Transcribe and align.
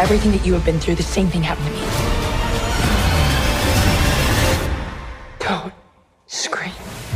everything 0.00 0.32
that 0.32 0.46
you 0.46 0.54
have 0.54 0.64
been 0.64 0.80
through, 0.80 0.94
the 0.94 1.02
same 1.02 1.28
thing 1.28 1.42
happened 1.42 1.66
to 1.66 1.72
me. 1.72 1.80
Don't 5.38 5.60
scream. 5.60 5.79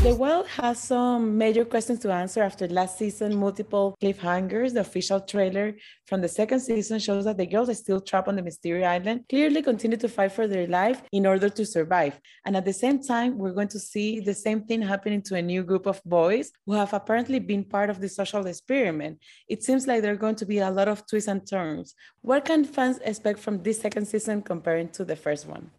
The 0.05 0.15
world 0.15 0.47
has 0.49 0.81
some 0.81 1.39
major 1.39 1.65
questions 1.65 2.01
to 2.01 2.13
answer 2.13 2.43
after 2.43 2.69
last 2.69 2.99
season 2.99 3.35
multiple 3.35 3.97
cliffhangers. 4.03 4.75
The 4.75 4.81
official 4.81 5.19
trailer 5.19 5.77
from 6.05 6.21
the 6.21 6.29
second 6.29 6.61
season 6.61 6.99
shows 6.99 7.25
that 7.25 7.39
the 7.39 7.47
girls 7.47 7.71
are 7.71 7.75
still 7.75 8.03
trapped 8.03 8.29
on 8.29 8.37
the 8.37 8.43
Mystery 8.43 8.85
Island, 8.85 9.25
clearly 9.31 9.63
continue 9.63 9.97
to 9.97 10.09
fight 10.11 10.33
for 10.33 10.47
their 10.47 10.67
life 10.67 11.03
in 11.13 11.25
order 11.25 11.49
to 11.49 11.65
survive. 11.65 12.21
And 12.45 12.55
at 12.55 12.67
the 12.67 12.73
same 12.75 13.03
time, 13.03 13.39
we're 13.39 13.55
going 13.55 13.69
to 13.69 13.79
see 13.79 14.21
the 14.21 14.35
same 14.35 14.65
thing 14.67 14.83
happening 14.83 15.23
to 15.23 15.37
a 15.37 15.43
new 15.43 15.63
group 15.63 15.87
of 15.87 16.05
boys 16.05 16.53
who 16.67 16.75
have 16.75 16.93
apparently 16.93 17.39
been 17.39 17.65
part 17.65 17.89
of 17.89 17.99
the 17.99 18.11
social 18.11 18.45
experiment. 18.47 19.21
It 19.49 19.63
seems 19.63 19.87
like 19.87 20.03
there 20.03 20.13
are 20.13 20.25
going 20.27 20.37
to 20.37 20.45
be 20.45 20.59
a 20.59 20.71
lot 20.71 20.89
of 20.89 21.07
twists 21.07 21.29
and 21.29 21.49
turns. 21.49 21.95
What 22.21 22.45
can 22.45 22.65
fans 22.65 22.99
expect 23.07 23.39
from 23.39 23.63
this 23.63 23.81
second 23.81 24.05
season 24.05 24.43
comparing 24.43 24.91
to 24.91 25.05
the 25.07 25.17
first 25.17 25.47
one? 25.47 25.71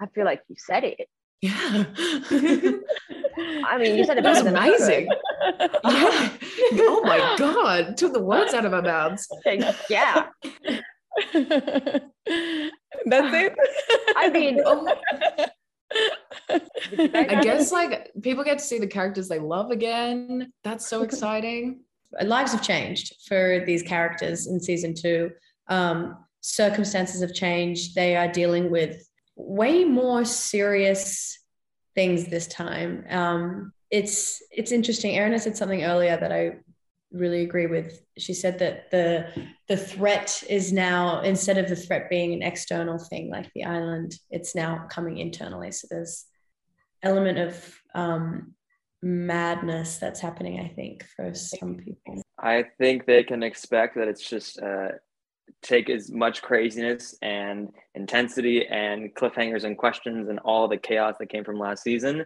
I 0.00 0.06
feel 0.14 0.24
like 0.24 0.40
you 0.48 0.56
said 0.56 0.84
it. 0.84 1.10
Yeah. 1.40 1.84
I 3.64 3.78
mean, 3.78 3.96
you 3.96 4.04
said 4.04 4.18
it 4.18 4.24
That 4.24 4.30
was 4.30 4.42
better 4.42 4.44
than 4.44 4.56
amazing. 4.56 5.08
Yeah. 6.70 6.82
Oh 6.82 7.00
my 7.04 7.36
God. 7.38 7.96
Took 7.96 8.12
the 8.12 8.22
words 8.22 8.52
out 8.54 8.64
of 8.64 8.74
our 8.74 8.82
mouths. 8.82 9.28
yeah. 9.88 10.26
That's 11.32 12.00
it. 13.34 13.54
I 14.16 14.30
mean, 14.30 14.60
Oh, 14.64 14.86
did 16.90 17.16
I 17.16 17.40
guess 17.42 17.72
like 17.72 18.10
people 18.22 18.44
get 18.44 18.58
to 18.58 18.64
see 18.64 18.78
the 18.78 18.86
characters 18.86 19.28
they 19.28 19.38
love 19.38 19.70
again. 19.70 20.52
That's 20.64 20.86
so 20.86 21.02
exciting. 21.02 21.80
lives 22.22 22.52
have 22.52 22.62
changed 22.62 23.14
for 23.26 23.62
these 23.64 23.82
characters 23.82 24.46
in 24.46 24.60
season 24.60 24.94
two. 24.94 25.30
Um, 25.68 26.16
circumstances 26.40 27.20
have 27.22 27.34
changed. 27.34 27.94
They 27.94 28.16
are 28.16 28.28
dealing 28.30 28.70
with 28.70 29.07
way 29.48 29.82
more 29.84 30.24
serious 30.24 31.38
things 31.94 32.26
this 32.26 32.46
time. 32.46 33.04
Um, 33.08 33.72
it's 33.90 34.42
it's 34.52 34.72
interesting. 34.72 35.16
Erin 35.16 35.38
said 35.38 35.56
something 35.56 35.84
earlier 35.84 36.16
that 36.16 36.30
I 36.32 36.58
really 37.10 37.42
agree 37.42 37.66
with. 37.66 38.02
She 38.18 38.34
said 38.34 38.58
that 38.58 38.90
the 38.90 39.26
the 39.66 39.76
threat 39.76 40.42
is 40.48 40.72
now 40.72 41.22
instead 41.22 41.56
of 41.56 41.68
the 41.68 41.76
threat 41.76 42.10
being 42.10 42.34
an 42.34 42.42
external 42.42 42.98
thing 42.98 43.30
like 43.30 43.50
the 43.54 43.64
island, 43.64 44.14
it's 44.30 44.54
now 44.54 44.86
coming 44.90 45.16
internally. 45.16 45.72
So 45.72 45.88
there's 45.90 46.26
element 47.02 47.38
of 47.38 47.80
um, 47.94 48.54
madness 49.02 49.96
that's 49.96 50.20
happening. 50.20 50.60
I 50.60 50.68
think 50.68 51.04
for 51.16 51.32
some 51.32 51.76
people. 51.76 52.20
I 52.38 52.66
think 52.78 53.06
they 53.06 53.24
can 53.24 53.42
expect 53.42 53.96
that 53.96 54.08
it's 54.08 54.28
just 54.28 54.60
uh, 54.60 54.88
take 55.62 55.90
as 55.90 56.10
much 56.10 56.42
craziness 56.42 57.14
and 57.22 57.70
intensity 57.94 58.66
and 58.66 59.14
cliffhangers 59.14 59.64
and 59.64 59.76
questions 59.76 60.28
and 60.28 60.38
all 60.40 60.68
the 60.68 60.76
chaos 60.76 61.16
that 61.18 61.28
came 61.28 61.44
from 61.44 61.58
last 61.58 61.82
season, 61.82 62.24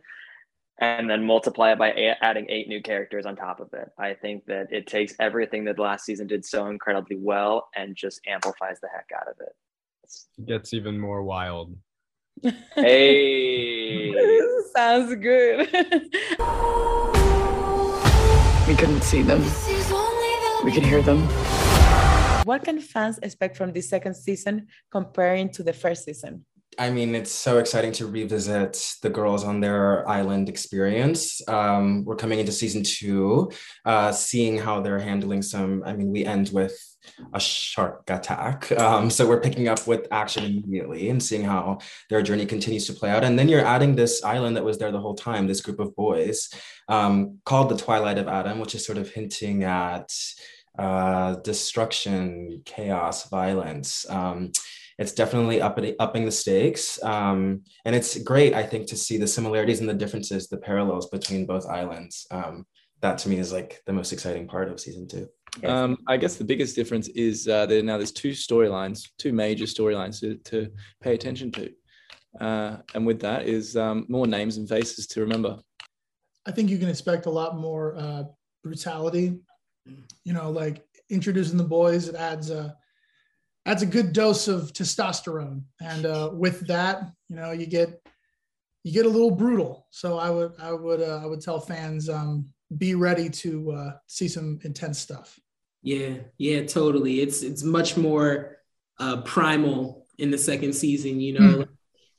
and 0.80 1.08
then 1.08 1.24
multiply 1.24 1.72
it 1.72 1.78
by 1.78 1.92
a- 1.92 2.16
adding 2.22 2.46
eight 2.48 2.68
new 2.68 2.82
characters 2.82 3.24
on 3.26 3.36
top 3.36 3.60
of 3.60 3.72
it. 3.72 3.88
I 3.98 4.14
think 4.14 4.44
that 4.46 4.66
it 4.70 4.86
takes 4.86 5.14
everything 5.20 5.64
that 5.64 5.78
last 5.78 6.04
season 6.04 6.26
did 6.26 6.44
so 6.44 6.66
incredibly 6.66 7.16
well 7.16 7.68
and 7.74 7.96
just 7.96 8.20
amplifies 8.26 8.78
the 8.80 8.88
heck 8.88 9.08
out 9.16 9.28
of 9.28 9.36
it. 9.40 9.54
Gets 10.46 10.74
even 10.74 10.98
more 10.98 11.22
wild. 11.22 11.74
Hey. 12.74 14.12
Sounds 14.74 15.14
good. 15.16 15.68
We 18.66 18.74
couldn't 18.76 19.02
see 19.02 19.22
them. 19.22 19.42
We 20.64 20.72
could 20.72 20.84
hear 20.84 21.02
them. 21.02 21.28
What 22.44 22.64
can 22.64 22.80
fans 22.80 23.18
expect 23.22 23.56
from 23.56 23.72
the 23.72 23.80
second 23.80 24.14
season 24.14 24.66
comparing 24.90 25.50
to 25.50 25.62
the 25.62 25.72
first 25.72 26.04
season? 26.04 26.44
I 26.78 26.90
mean, 26.90 27.14
it's 27.14 27.30
so 27.30 27.58
exciting 27.58 27.92
to 27.92 28.06
revisit 28.06 28.96
the 29.02 29.10
girls 29.10 29.44
on 29.44 29.60
their 29.60 30.08
island 30.08 30.48
experience. 30.48 31.46
Um, 31.46 32.02
we're 32.06 32.16
coming 32.16 32.38
into 32.38 32.50
season 32.50 32.82
two, 32.82 33.52
uh, 33.84 34.10
seeing 34.10 34.56
how 34.56 34.80
they're 34.80 34.98
handling 34.98 35.42
some. 35.42 35.82
I 35.84 35.92
mean, 35.92 36.10
we 36.10 36.24
end 36.24 36.50
with 36.50 36.74
a 37.34 37.40
shark 37.40 38.08
attack. 38.08 38.72
Um, 38.72 39.10
so 39.10 39.28
we're 39.28 39.40
picking 39.40 39.68
up 39.68 39.86
with 39.86 40.06
action 40.10 40.44
immediately 40.44 41.10
and 41.10 41.22
seeing 41.22 41.44
how 41.44 41.78
their 42.08 42.22
journey 42.22 42.46
continues 42.46 42.86
to 42.86 42.94
play 42.94 43.10
out. 43.10 43.22
And 43.22 43.38
then 43.38 43.50
you're 43.50 43.64
adding 43.64 43.94
this 43.94 44.24
island 44.24 44.56
that 44.56 44.64
was 44.64 44.78
there 44.78 44.92
the 44.92 45.00
whole 45.00 45.14
time, 45.14 45.46
this 45.46 45.60
group 45.60 45.78
of 45.78 45.94
boys 45.94 46.48
um, 46.88 47.38
called 47.44 47.68
the 47.68 47.76
Twilight 47.76 48.18
of 48.18 48.28
Adam, 48.28 48.60
which 48.60 48.74
is 48.74 48.86
sort 48.86 48.98
of 48.98 49.10
hinting 49.10 49.64
at 49.64 50.10
uh, 50.78 51.36
destruction, 51.36 52.62
chaos, 52.64 53.28
violence. 53.28 54.08
Um, 54.08 54.52
it's 54.98 55.12
definitely 55.12 55.60
upping, 55.60 55.94
upping 55.98 56.24
the 56.24 56.30
stakes. 56.30 57.02
Um, 57.02 57.62
and 57.84 57.94
it's 57.96 58.18
great, 58.22 58.54
I 58.54 58.62
think, 58.62 58.86
to 58.88 58.96
see 58.96 59.18
the 59.18 59.26
similarities 59.26 59.80
and 59.80 59.88
the 59.88 59.94
differences, 59.94 60.48
the 60.48 60.58
parallels 60.58 61.08
between 61.08 61.46
both 61.46 61.66
islands. 61.66 62.26
Um, 62.30 62.66
that 63.00 63.18
to 63.18 63.28
me 63.28 63.38
is 63.38 63.52
like 63.52 63.82
the 63.84 63.92
most 63.92 64.12
exciting 64.12 64.46
part 64.46 64.70
of 64.70 64.80
season 64.80 65.08
two. 65.08 65.28
Um, 65.64 65.98
I 66.08 66.16
guess 66.16 66.36
the 66.36 66.44
biggest 66.44 66.74
difference 66.76 67.08
is 67.08 67.46
uh, 67.46 67.66
there 67.66 67.82
now 67.82 67.98
there's 67.98 68.12
two 68.12 68.30
storylines, 68.30 69.08
two 69.18 69.32
major 69.32 69.66
storylines 69.66 70.20
to, 70.20 70.36
to 70.50 70.70
pay 71.02 71.14
attention 71.14 71.50
to. 71.52 71.70
Uh, 72.40 72.76
and 72.94 73.06
with 73.06 73.20
that 73.20 73.46
is 73.46 73.76
um, 73.76 74.06
more 74.08 74.26
names 74.26 74.56
and 74.56 74.68
faces 74.68 75.06
to 75.08 75.20
remember. 75.20 75.58
I 76.46 76.52
think 76.52 76.70
you 76.70 76.78
can 76.78 76.88
expect 76.88 77.26
a 77.26 77.30
lot 77.30 77.58
more 77.58 77.96
uh, 77.96 78.24
brutality. 78.62 79.38
You 80.24 80.32
know, 80.32 80.50
like 80.50 80.84
introducing 81.10 81.56
the 81.58 81.64
boys, 81.64 82.08
it 82.08 82.14
adds 82.14 82.50
a 82.50 82.76
adds 83.66 83.82
a 83.82 83.86
good 83.86 84.12
dose 84.12 84.48
of 84.48 84.72
testosterone, 84.72 85.62
and 85.80 86.06
uh, 86.06 86.30
with 86.32 86.66
that, 86.66 87.10
you 87.28 87.36
know, 87.36 87.52
you 87.52 87.66
get 87.66 88.00
you 88.84 88.92
get 88.92 89.06
a 89.06 89.08
little 89.08 89.30
brutal. 89.30 89.86
So 89.90 90.18
I 90.18 90.30
would 90.30 90.52
I 90.60 90.72
would 90.72 91.00
uh, 91.00 91.20
I 91.22 91.26
would 91.26 91.40
tell 91.40 91.60
fans 91.60 92.08
um, 92.08 92.46
be 92.78 92.94
ready 92.94 93.28
to 93.28 93.72
uh, 93.72 93.92
see 94.06 94.28
some 94.28 94.58
intense 94.64 94.98
stuff. 94.98 95.38
Yeah, 95.82 96.18
yeah, 96.38 96.64
totally. 96.64 97.20
It's 97.20 97.42
it's 97.42 97.62
much 97.62 97.96
more 97.96 98.58
uh, 98.98 99.22
primal 99.22 100.06
in 100.18 100.30
the 100.30 100.38
second 100.38 100.74
season. 100.74 101.20
You 101.20 101.32
know, 101.34 101.56
Hmm. 101.56 101.62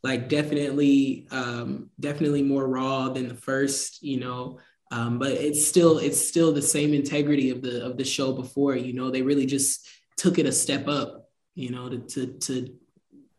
like 0.03 0.27
definitely, 0.27 1.27
um, 1.31 1.89
definitely 1.99 2.43
more 2.43 2.67
raw 2.67 3.09
than 3.09 3.29
the 3.29 3.35
first. 3.35 4.03
You 4.03 4.19
know, 4.19 4.59
um, 4.93 5.17
but 5.17 5.31
it's 5.31 5.65
still 5.65 5.97
it's 5.97 6.23
still 6.23 6.51
the 6.51 6.61
same 6.61 6.93
integrity 6.93 7.49
of 7.49 7.63
the 7.63 7.83
of 7.83 7.97
the 7.97 8.03
show 8.03 8.31
before. 8.31 8.75
You 8.75 8.93
know, 8.93 9.09
they 9.09 9.23
really 9.23 9.47
just 9.47 9.87
took 10.17 10.37
it 10.37 10.45
a 10.45 10.51
step 10.51 10.87
up. 10.87 11.29
You 11.55 11.71
know, 11.71 11.89
to 11.89 11.97
to 11.97 12.27
to 12.27 12.75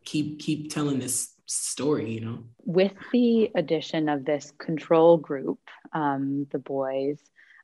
keep 0.03 0.39
keep 0.39 0.69
telling 0.69 0.99
this 0.99 1.33
story. 1.45 2.11
You 2.11 2.21
know. 2.21 2.43
with 2.65 2.93
the 3.13 3.51
addition 3.55 4.09
of 4.09 4.25
this 4.25 4.51
control 4.57 5.17
group, 5.17 5.59
um, 5.93 6.45
the 6.51 6.59
boys, 6.59 7.19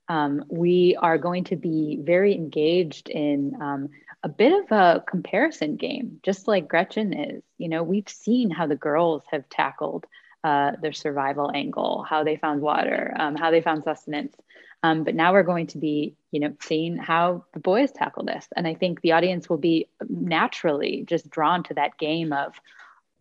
um, 0.08 0.46
we 0.50 0.96
are 0.96 1.18
going 1.18 1.44
to 1.46 1.58
be 1.58 2.00
very 2.02 2.34
engaged 2.34 3.10
in 3.10 3.56
um, 3.62 3.90
a 4.24 4.30
bit 4.30 4.54
of 4.54 4.72
a 4.72 5.04
comparison 5.06 5.76
game, 5.76 6.20
just 6.24 6.48
like 6.48 6.70
Gretchen 6.70 7.12
is. 7.12 7.44
You 7.58 7.68
know, 7.68 7.84
we've 7.84 8.10
seen 8.10 8.52
how 8.52 8.68
the 8.68 8.76
girls 8.76 9.24
have 9.32 9.50
tackled 9.50 10.06
uh, 10.44 10.72
their 10.82 10.94
survival 10.94 11.52
angle, 11.54 12.06
how 12.08 12.24
they 12.24 12.36
found 12.36 12.62
water, 12.62 13.14
um, 13.20 13.36
how 13.36 13.52
they 13.52 13.62
found 13.62 13.84
sustenance. 13.84 14.36
Um, 14.84 15.04
but 15.04 15.14
now 15.14 15.32
we're 15.32 15.44
going 15.44 15.68
to 15.68 15.78
be, 15.78 16.16
you 16.32 16.40
know, 16.40 16.54
seeing 16.60 16.98
how 16.98 17.46
the 17.54 17.60
boys 17.60 17.92
tackle 17.92 18.26
this, 18.26 18.48
and 18.56 18.68
I 18.68 18.74
think 18.74 19.02
the 19.02 19.12
audience 19.12 19.48
will 19.48 19.58
be 19.58 19.88
naturally 20.10 21.04
just 21.06 21.30
drawn 21.30 21.64
to 21.64 21.76
that 21.76 22.00
game 22.00 22.34
of, 22.34 22.60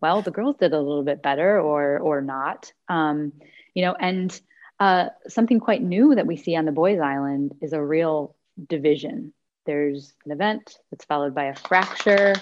well, 0.01 0.23
the 0.23 0.31
girls 0.31 0.57
did 0.57 0.73
a 0.73 0.81
little 0.81 1.03
bit 1.03 1.23
better 1.23 1.61
or 1.61 1.99
or 1.99 2.23
not. 2.23 2.73
Um, 2.89 3.33
you 3.75 3.85
know, 3.85 3.95
and 4.01 4.41
uh, 4.79 5.11
something 5.29 5.61
quite 5.61 5.83
new 5.83 6.15
that 6.15 6.27
we 6.27 6.39
see 6.39 6.57
on 6.57 6.65
the 6.65 6.73
boys' 6.73 7.01
island 7.01 7.55
is 7.61 7.75
a 7.75 7.83
real 7.83 8.35
division. 8.67 9.35
There's 9.67 10.15
an 10.25 10.33
event 10.33 10.79
that's 10.91 11.05
followed 11.05 11.35
by 11.35 11.45
a 11.45 11.55
fracture, 11.55 12.35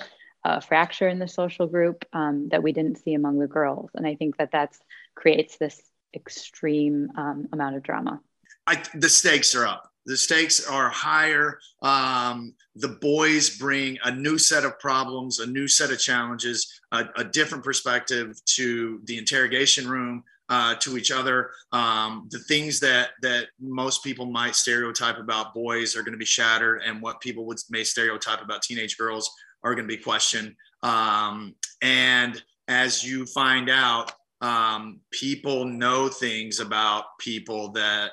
a 0.49 0.61
fracture 0.61 1.09
in 1.09 1.19
the 1.19 1.29
social 1.29 1.67
group 1.67 2.05
um, 2.13 2.49
that 2.51 2.63
we 2.63 2.73
didn't 2.73 2.97
see 2.97 3.15
among 3.15 3.39
the 3.39 3.47
girls, 3.47 3.91
and 3.95 4.07
I 4.07 4.15
think 4.15 4.39
that 4.39 4.51
that's 4.51 4.79
creates 5.15 5.59
this 5.59 5.81
extreme 6.15 7.11
um, 7.17 7.49
amount 7.53 7.77
of 7.77 7.83
drama. 7.83 8.21
I, 8.67 8.83
the 8.95 9.09
stakes 9.09 9.55
are 9.55 9.67
up. 9.67 9.93
The 10.07 10.17
stakes 10.17 10.67
are 10.67 10.89
higher. 10.89 11.59
Um, 11.83 12.55
the 12.77 12.89
boys 12.89 13.59
bring 13.59 13.99
a 14.05 14.11
new 14.11 14.39
set 14.39 14.65
of 14.65 14.79
problems, 14.79 15.39
a 15.39 15.47
new 15.47 15.69
set 15.69 15.91
of 15.91 15.99
challenges, 15.99 16.81
a, 16.93 17.05
a 17.17 17.25
different 17.25 17.63
perspective 17.63 18.41
to 18.57 19.01
the 19.05 19.19
interrogation 19.19 19.87
room, 19.87 20.25
uh, 20.49 20.75
to 20.77 20.97
each 20.97 21.11
other. 21.11 21.51
Um, 21.73 22.29
the 22.31 22.39
things 22.39 22.81
that 22.81 23.11
that 23.23 23.49
most 23.61 24.03
people 24.03 24.27
might 24.27 24.57
stereotype 24.57 25.19
about 25.19 25.53
boys 25.55 25.95
are 25.95 26.03
going 26.03 26.13
to 26.13 26.19
be 26.19 26.25
shattered, 26.25 26.83
and 26.87 27.03
what 27.03 27.21
people 27.21 27.45
would 27.47 27.59
may 27.69 27.85
stereotype 27.85 28.43
about 28.43 28.63
teenage 28.63 28.97
girls 28.97 29.31
are 29.63 29.75
going 29.75 29.89
to 29.89 29.97
be 29.97 30.03
questioned. 30.03 30.55
Um, 30.83 31.55
and 31.83 32.43
as 32.69 33.05
you 33.05 33.27
find 33.27 33.71
out, 33.71 34.13
um, 34.41 35.01
people 35.11 35.65
know 35.65 36.09
things 36.09 36.61
about 36.61 37.05
people 37.19 37.73
that 37.73 38.13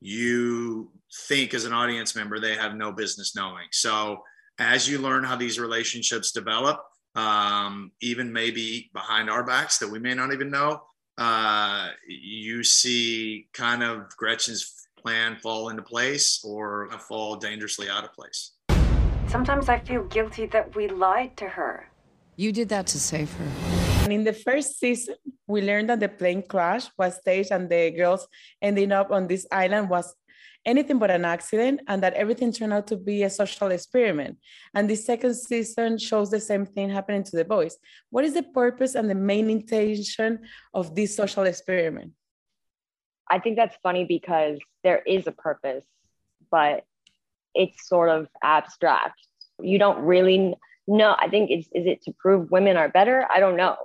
you 0.00 0.90
think 1.28 1.54
as 1.54 1.64
an 1.64 1.72
audience 1.72 2.16
member 2.16 2.40
they 2.40 2.56
have 2.56 2.74
no 2.74 2.90
business 2.90 3.36
knowing. 3.36 3.66
So 3.70 4.22
as 4.58 4.88
you 4.88 4.98
learn 4.98 5.24
how 5.24 5.36
these 5.36 5.60
relationships 5.60 6.32
develop, 6.32 6.80
um, 7.14 7.92
even 8.00 8.32
maybe 8.32 8.90
behind 8.92 9.30
our 9.30 9.44
backs 9.44 9.78
that 9.78 9.90
we 9.90 9.98
may 9.98 10.14
not 10.14 10.32
even 10.32 10.50
know, 10.50 10.82
uh, 11.18 11.88
you 12.08 12.64
see 12.64 13.48
kind 13.52 13.82
of 13.82 14.08
Gretchen's 14.16 14.88
plan 14.98 15.36
fall 15.36 15.68
into 15.68 15.82
place 15.82 16.40
or 16.44 16.88
fall 17.08 17.36
dangerously 17.36 17.88
out 17.88 18.04
of 18.04 18.12
place. 18.12 18.51
Sometimes 19.28 19.68
I 19.68 19.78
feel 19.78 20.04
guilty 20.04 20.46
that 20.46 20.74
we 20.74 20.88
lied 20.88 21.36
to 21.38 21.48
her. 21.48 21.88
You 22.36 22.52
did 22.52 22.68
that 22.70 22.86
to 22.88 23.00
save 23.00 23.32
her. 23.34 23.48
And 24.02 24.12
in 24.12 24.24
the 24.24 24.32
first 24.32 24.78
season, 24.78 25.16
we 25.46 25.62
learned 25.62 25.90
that 25.90 26.00
the 26.00 26.08
plane 26.08 26.42
crash 26.42 26.88
was 26.98 27.16
staged 27.16 27.50
and 27.50 27.68
the 27.68 27.90
girls 27.90 28.26
ending 28.60 28.92
up 28.92 29.10
on 29.10 29.26
this 29.28 29.46
island 29.50 29.88
was 29.88 30.14
anything 30.64 30.98
but 30.98 31.10
an 31.10 31.24
accident 31.24 31.80
and 31.88 32.02
that 32.02 32.14
everything 32.14 32.52
turned 32.52 32.72
out 32.72 32.86
to 32.86 32.96
be 32.96 33.22
a 33.22 33.30
social 33.30 33.70
experiment. 33.70 34.38
And 34.74 34.88
the 34.88 34.96
second 34.96 35.34
season 35.34 35.98
shows 35.98 36.30
the 36.30 36.40
same 36.40 36.66
thing 36.66 36.90
happening 36.90 37.24
to 37.24 37.36
the 37.36 37.44
boys. 37.44 37.76
What 38.10 38.24
is 38.24 38.34
the 38.34 38.42
purpose 38.42 38.94
and 38.94 39.10
the 39.10 39.14
main 39.14 39.50
intention 39.50 40.40
of 40.74 40.94
this 40.94 41.16
social 41.16 41.44
experiment? 41.44 42.12
I 43.28 43.38
think 43.38 43.56
that's 43.56 43.76
funny 43.82 44.04
because 44.04 44.58
there 44.84 45.02
is 45.06 45.26
a 45.26 45.32
purpose, 45.32 45.84
but 46.50 46.84
it's 47.54 47.88
sort 47.88 48.08
of 48.08 48.28
abstract. 48.42 49.20
You 49.60 49.78
don't 49.78 50.04
really 50.04 50.54
know. 50.86 51.14
I 51.18 51.28
think 51.28 51.50
it's 51.50 51.68
is 51.72 51.86
it 51.86 52.02
to 52.04 52.12
prove 52.18 52.50
women 52.50 52.76
are 52.76 52.88
better? 52.88 53.26
I 53.30 53.40
don't 53.40 53.56
know. 53.56 53.76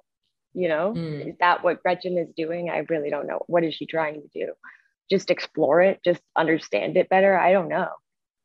You 0.53 0.69
know, 0.69 0.93
mm. 0.93 1.29
is 1.29 1.35
that 1.39 1.63
what 1.63 1.83
Gretchen 1.83 2.17
is 2.17 2.29
doing? 2.35 2.69
I 2.69 2.79
really 2.89 3.09
don't 3.09 3.27
know. 3.27 3.41
What 3.47 3.63
is 3.63 3.75
she 3.75 3.85
trying 3.85 4.21
to 4.21 4.27
do? 4.33 4.53
Just 5.09 5.29
explore 5.29 5.81
it, 5.81 5.99
just 6.03 6.21
understand 6.35 6.97
it 6.97 7.09
better. 7.09 7.37
I 7.37 7.51
don't 7.51 7.69
know. 7.69 7.89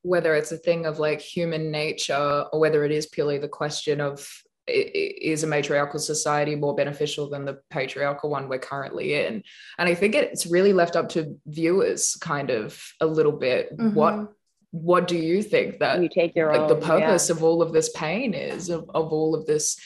Whether 0.02 0.34
it's 0.34 0.52
a 0.52 0.58
thing 0.58 0.84
of 0.84 0.98
like 0.98 1.20
human 1.20 1.70
nature 1.70 2.44
or 2.52 2.60
whether 2.60 2.84
it 2.84 2.92
is 2.92 3.06
purely 3.06 3.38
the 3.38 3.48
question 3.48 4.00
of 4.00 4.28
is 4.68 5.42
a 5.42 5.46
matriarchal 5.46 5.98
society 5.98 6.54
more 6.54 6.74
beneficial 6.74 7.28
than 7.28 7.44
the 7.44 7.58
patriarchal 7.70 8.30
one 8.30 8.48
we're 8.48 8.60
currently 8.60 9.14
in 9.14 9.42
and 9.76 9.88
i 9.88 9.94
think 9.94 10.14
it's 10.14 10.46
really 10.46 10.72
left 10.72 10.94
up 10.94 11.08
to 11.08 11.36
viewers 11.46 12.14
kind 12.20 12.48
of 12.48 12.80
a 13.00 13.06
little 13.06 13.32
bit 13.32 13.76
mm-hmm. 13.76 13.92
what 13.92 14.32
what 14.72 15.06
do 15.06 15.16
you 15.16 15.42
think 15.42 15.78
that 15.78 16.02
you 16.02 16.08
take 16.08 16.34
your 16.34 16.50
like 16.50 16.62
own, 16.62 16.68
the 16.68 16.76
purpose 16.76 17.28
yeah. 17.28 17.36
of 17.36 17.44
all 17.44 17.62
of 17.62 17.72
this 17.72 17.90
pain 17.90 18.34
is 18.34 18.68
of, 18.68 18.90
of 18.94 19.12
all 19.12 19.34
of 19.34 19.46
this 19.46 19.78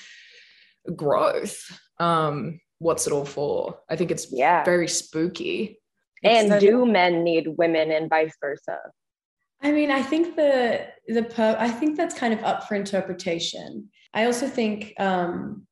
growth? 0.95 1.79
Um 1.99 2.61
what's 2.79 3.07
it 3.07 3.13
all 3.13 3.25
for? 3.25 3.79
I 3.89 3.97
think 3.97 4.11
it's 4.11 4.29
yeah. 4.31 4.65
very 4.65 4.89
spooky. 4.89 5.81
And 6.23 6.61
do 6.61 6.87
men 6.87 7.25
need 7.25 7.49
women 7.59 7.91
and 7.91 8.09
vice 8.09 8.35
versa? 8.41 8.79
I 9.63 9.73
mean 9.73 9.91
i 9.91 10.03
think 10.03 10.37
the 10.37 10.87
the 11.09 11.23
per- 11.23 11.57
i 11.59 11.69
think 11.69 11.97
that's 11.97 12.15
kind 12.15 12.33
of 12.33 12.43
up 12.45 12.69
for 12.69 12.75
interpretation. 12.75 13.91
I 14.15 14.25
also 14.25 14.49
think 14.49 14.95
um, 14.99 15.67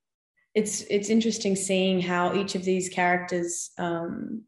it's 0.55 0.83
it's 0.83 1.09
interesting 1.09 1.57
seeing 1.57 2.01
how 2.01 2.35
each 2.35 2.55
of 2.55 2.65
these 2.65 2.91
characters 2.91 3.71
um, 3.79 4.43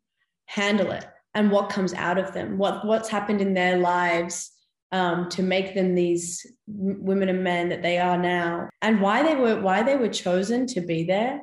handle 0.47 0.91
it 0.93 1.07
and 1.35 1.51
what 1.51 1.71
comes 1.71 1.95
out 1.95 2.19
of 2.19 2.33
them, 2.33 2.59
what 2.59 2.87
what's 2.87 3.09
happened 3.09 3.41
in 3.41 3.55
their 3.55 3.79
lives 3.79 4.53
um, 4.97 5.29
to 5.29 5.43
make 5.43 5.75
them 5.75 5.95
these 5.95 6.47
women 6.67 7.29
and 7.29 7.45
men 7.45 7.69
that 7.69 7.83
they 7.83 7.99
are 7.99 8.17
now, 8.17 8.71
and 8.81 9.01
why 9.01 9.23
they 9.23 9.35
were 9.35 9.61
why 9.61 9.83
they 9.83 9.97
were 9.97 10.09
chosen 10.09 10.67
to 10.69 10.81
be 10.81 11.05
there. 11.05 11.43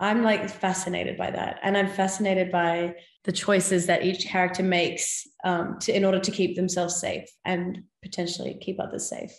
I'm 0.00 0.22
like 0.22 0.48
fascinated 0.48 1.16
by 1.18 1.30
that, 1.30 1.60
and 1.62 1.76
I'm 1.76 1.88
fascinated 1.88 2.50
by 2.50 2.94
the 3.24 3.32
choices 3.32 3.86
that 3.86 4.04
each 4.04 4.26
character 4.26 4.62
makes 4.62 5.26
um, 5.44 5.78
to, 5.80 5.94
in 5.94 6.04
order 6.04 6.20
to 6.20 6.30
keep 6.30 6.56
themselves 6.56 6.98
safe 6.98 7.28
and 7.44 7.82
potentially 8.02 8.56
keep 8.60 8.80
others 8.80 9.08
safe. 9.08 9.32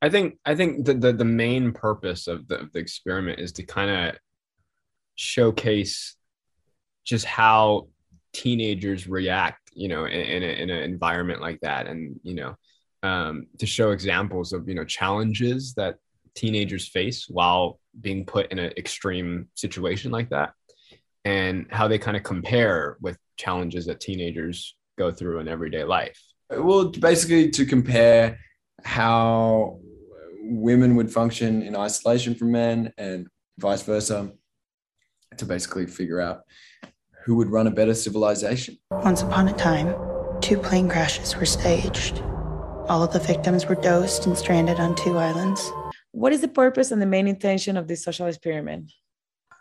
I 0.00 0.08
think 0.08 0.38
I 0.46 0.54
think 0.54 0.86
the 0.86 0.94
the, 0.94 1.12
the 1.12 1.24
main 1.44 1.72
purpose 1.72 2.26
of 2.26 2.48
the, 2.48 2.60
of 2.60 2.72
the 2.72 2.78
experiment 2.78 3.38
is 3.38 3.52
to 3.52 3.64
kind 3.64 3.90
of 3.90 4.16
showcase 5.16 6.16
just 7.04 7.26
how 7.26 7.88
teenagers 8.32 9.06
react, 9.06 9.70
you 9.74 9.88
know, 9.88 10.06
in, 10.06 10.20
in, 10.20 10.42
a, 10.42 10.52
in 10.62 10.70
an 10.70 10.82
environment 10.82 11.42
like 11.42 11.60
that, 11.60 11.86
and 11.86 12.18
you 12.22 12.34
know, 12.34 12.56
um, 13.04 13.46
to 13.58 13.66
show 13.66 13.90
examples 13.90 14.52
of 14.52 14.66
you 14.66 14.74
know 14.74 14.84
challenges 14.84 15.74
that 15.74 15.96
teenagers 16.34 16.88
face 16.88 17.26
while 17.28 17.78
being 18.00 18.24
put 18.24 18.50
in 18.50 18.58
an 18.58 18.72
extreme 18.76 19.48
situation 19.54 20.10
like 20.10 20.30
that, 20.30 20.54
and 21.24 21.66
how 21.70 21.86
they 21.86 21.98
kind 21.98 22.16
of 22.16 22.22
compare 22.22 22.96
with 23.00 23.18
challenges 23.36 23.86
that 23.86 24.00
teenagers 24.00 24.74
go 24.98 25.12
through 25.12 25.38
in 25.40 25.48
everyday 25.48 25.84
life. 25.84 26.20
Well, 26.50 26.86
basically 26.86 27.50
to 27.50 27.66
compare 27.66 28.38
how 28.84 29.80
women 30.40 30.96
would 30.96 31.12
function 31.12 31.62
in 31.62 31.76
isolation 31.76 32.34
from 32.34 32.52
men 32.52 32.92
and 32.96 33.26
vice 33.58 33.82
versa 33.82 34.32
to 35.36 35.44
basically 35.44 35.86
figure 35.86 36.20
out 36.20 36.42
who 37.24 37.34
would 37.36 37.48
run 37.48 37.66
a 37.66 37.70
better 37.70 37.94
civilization. 37.94 38.78
Once 38.90 39.22
upon 39.22 39.48
a 39.48 39.52
time, 39.54 39.94
two 40.40 40.58
plane 40.58 40.88
crashes 40.88 41.36
were 41.36 41.46
staged. 41.46 42.22
All 42.86 43.02
of 43.02 43.14
the 43.14 43.18
victims 43.18 43.64
were 43.64 43.76
dosed 43.76 44.26
and 44.26 44.36
stranded 44.36 44.78
on 44.78 44.94
two 44.94 45.16
islands. 45.16 45.72
What 46.12 46.34
is 46.34 46.42
the 46.42 46.48
purpose 46.48 46.90
and 46.90 47.00
the 47.00 47.06
main 47.06 47.26
intention 47.26 47.78
of 47.78 47.88
this 47.88 48.04
social 48.04 48.26
experiment? 48.26 48.92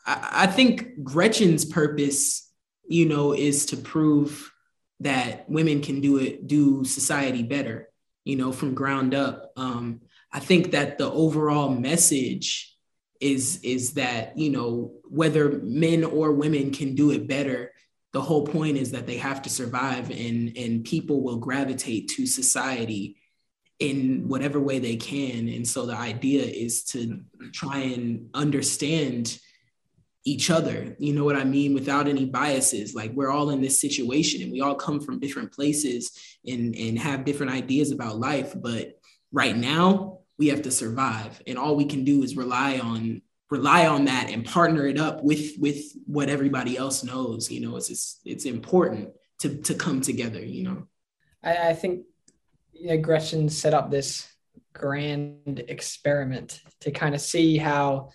I, 0.05 0.47
think 0.47 1.01
Gretchen's 1.01 1.63
purpose, 1.63 2.51
you 2.85 3.05
know, 3.05 3.31
is 3.31 3.67
to 3.67 3.77
prove 3.77 4.51
that 4.99 5.49
women 5.49 5.81
can 5.81 6.01
do 6.01 6.17
it, 6.17 6.47
do 6.47 6.83
society 6.83 7.43
better, 7.43 7.87
you 8.25 8.35
know, 8.35 8.51
from 8.51 8.73
ground 8.73 9.13
up. 9.13 9.53
Um, 9.55 10.01
I 10.33 10.41
think 10.41 10.71
that 10.71 10.97
the 10.97 11.09
overall 11.09 11.69
message 11.69 12.75
is 13.21 13.61
is 13.63 13.93
that 13.93 14.37
you 14.37 14.49
know 14.49 14.91
whether 15.09 15.59
men 15.63 16.03
or 16.03 16.33
women 16.33 16.71
can 16.71 16.93
do 16.93 17.11
it 17.11 17.25
better 17.25 17.71
the 18.13 18.21
whole 18.21 18.45
point 18.45 18.77
is 18.77 18.91
that 18.91 19.07
they 19.07 19.17
have 19.17 19.41
to 19.41 19.49
survive 19.49 20.09
and 20.11 20.55
and 20.55 20.85
people 20.85 21.21
will 21.21 21.37
gravitate 21.37 22.07
to 22.09 22.25
society 22.25 23.17
in 23.79 24.27
whatever 24.27 24.59
way 24.59 24.79
they 24.79 24.95
can. 24.95 25.49
And 25.49 25.67
so 25.67 25.85
the 25.85 25.97
idea 25.97 26.43
is 26.43 26.83
to 26.85 27.21
try 27.51 27.79
and 27.79 28.29
understand 28.33 29.39
each 30.25 30.49
other. 30.49 30.95
You 30.99 31.13
know 31.13 31.25
what 31.25 31.35
i 31.35 31.43
mean? 31.43 31.73
Without 31.73 32.07
any 32.07 32.25
biases. 32.25 32.93
Like 32.95 33.11
we're 33.13 33.31
all 33.31 33.49
in 33.49 33.61
this 33.61 33.81
situation 33.81 34.41
and 34.41 34.51
we 34.51 34.61
all 34.61 34.75
come 34.75 35.01
from 35.01 35.19
different 35.19 35.51
places 35.51 36.11
and 36.47 36.75
and 36.75 36.97
have 36.99 37.25
different 37.25 37.51
ideas 37.51 37.91
about 37.91 38.19
life. 38.19 38.53
But 38.55 38.99
right 39.31 39.57
now 39.57 40.19
we 40.37 40.47
have 40.49 40.61
to 40.61 40.71
survive. 40.71 41.41
And 41.47 41.57
all 41.57 41.75
we 41.75 41.85
can 41.85 42.03
do 42.03 42.23
is 42.23 42.37
rely 42.37 42.77
on 42.77 43.21
rely 43.53 43.85
on 43.85 44.05
that 44.05 44.31
and 44.31 44.43
partner 44.45 44.87
it 44.87 44.99
up 44.99 45.23
with 45.23 45.51
with 45.59 45.79
what 46.07 46.27
everybody 46.27 46.75
else 46.75 47.03
knows 47.03 47.51
you 47.51 47.61
know 47.61 47.75
it's 47.77 47.91
it's, 47.91 48.19
it's 48.25 48.45
important 48.45 49.09
to 49.37 49.47
to 49.61 49.75
come 49.75 50.01
together 50.01 50.43
you 50.43 50.63
know? 50.63 50.87
I, 51.43 51.69
I 51.69 51.73
think 51.73 52.05
you 52.73 52.87
know, 52.87 52.97
gretchen 52.97 53.49
set 53.49 53.75
up 53.75 53.91
this 53.91 54.27
grand 54.73 55.63
experiment 55.67 56.61
to 56.81 56.89
kind 56.89 57.13
of 57.13 57.21
see 57.21 57.57
how 57.57 58.09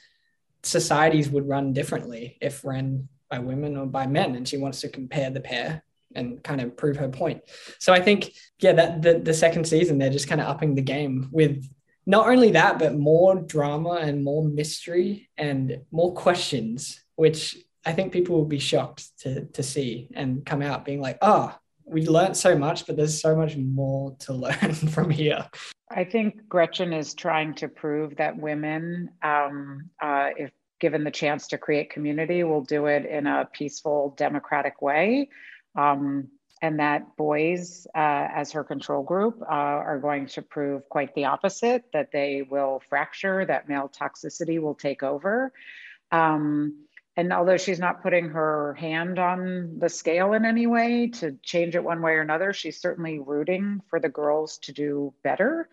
societies 0.64 1.30
would 1.30 1.48
run 1.48 1.72
differently 1.72 2.36
if 2.40 2.64
ran 2.64 3.08
by 3.30 3.38
women 3.38 3.76
or 3.76 3.86
by 3.86 4.08
men 4.08 4.34
and 4.34 4.48
she 4.48 4.56
wants 4.56 4.80
to 4.80 4.88
compare 4.88 5.30
the 5.30 5.40
pair 5.40 5.84
and 6.16 6.42
kind 6.42 6.60
of 6.60 6.76
prove 6.76 6.96
her 6.96 7.08
point. 7.08 7.42
So 7.78 7.92
i 7.92 8.00
think 8.00 8.32
yeah 8.60 8.72
that 8.72 9.02
the, 9.02 9.20
the 9.20 9.34
second 9.44 9.68
season 9.68 9.98
they're 9.98 10.18
just 10.18 10.28
kind 10.28 10.40
of 10.40 10.48
upping 10.48 10.74
the 10.74 10.90
game 10.96 11.28
with 11.30 11.64
not 12.08 12.26
only 12.26 12.52
that, 12.52 12.78
but 12.78 12.96
more 12.96 13.34
drama 13.36 13.98
and 14.00 14.24
more 14.24 14.42
mystery 14.42 15.28
and 15.36 15.82
more 15.90 16.14
questions, 16.14 17.04
which 17.16 17.58
I 17.84 17.92
think 17.92 18.14
people 18.14 18.34
will 18.34 18.46
be 18.46 18.58
shocked 18.58 19.10
to, 19.20 19.44
to 19.44 19.62
see 19.62 20.08
and 20.14 20.44
come 20.44 20.62
out 20.62 20.86
being 20.86 21.02
like, 21.02 21.18
oh, 21.20 21.54
we 21.84 22.06
learned 22.06 22.34
so 22.34 22.56
much, 22.56 22.86
but 22.86 22.96
there's 22.96 23.20
so 23.20 23.36
much 23.36 23.58
more 23.58 24.16
to 24.20 24.32
learn 24.44 24.72
from 24.72 25.10
here. 25.10 25.46
I 25.90 26.04
think 26.04 26.48
Gretchen 26.48 26.94
is 26.94 27.12
trying 27.12 27.52
to 27.56 27.68
prove 27.68 28.16
that 28.16 28.38
women, 28.38 29.10
um, 29.22 29.90
uh, 30.02 30.30
if 30.34 30.50
given 30.80 31.04
the 31.04 31.10
chance 31.10 31.46
to 31.48 31.58
create 31.58 31.90
community, 31.90 32.42
will 32.42 32.62
do 32.62 32.86
it 32.86 33.04
in 33.04 33.26
a 33.26 33.46
peaceful, 33.52 34.14
democratic 34.16 34.80
way. 34.80 35.28
Um, 35.76 36.28
and 36.60 36.80
that 36.80 37.16
boys, 37.16 37.86
uh, 37.94 38.28
as 38.34 38.52
her 38.52 38.64
control 38.64 39.02
group, 39.02 39.40
uh, 39.42 39.44
are 39.46 39.98
going 39.98 40.26
to 40.26 40.42
prove 40.42 40.88
quite 40.88 41.14
the 41.14 41.26
opposite 41.26 41.84
that 41.92 42.12
they 42.12 42.42
will 42.48 42.82
fracture, 42.88 43.44
that 43.44 43.68
male 43.68 43.88
toxicity 43.88 44.60
will 44.60 44.74
take 44.74 45.02
over. 45.02 45.52
Um, 46.10 46.84
and 47.16 47.32
although 47.32 47.56
she's 47.56 47.80
not 47.80 48.02
putting 48.02 48.28
her 48.30 48.74
hand 48.74 49.18
on 49.18 49.78
the 49.78 49.88
scale 49.88 50.34
in 50.34 50.44
any 50.44 50.68
way 50.68 51.08
to 51.14 51.36
change 51.42 51.74
it 51.74 51.82
one 51.82 52.00
way 52.00 52.12
or 52.12 52.20
another, 52.20 52.52
she's 52.52 52.80
certainly 52.80 53.18
rooting 53.18 53.82
for 53.90 53.98
the 53.98 54.08
girls 54.08 54.58
to 54.58 54.72
do 54.72 55.12
better. 55.24 55.68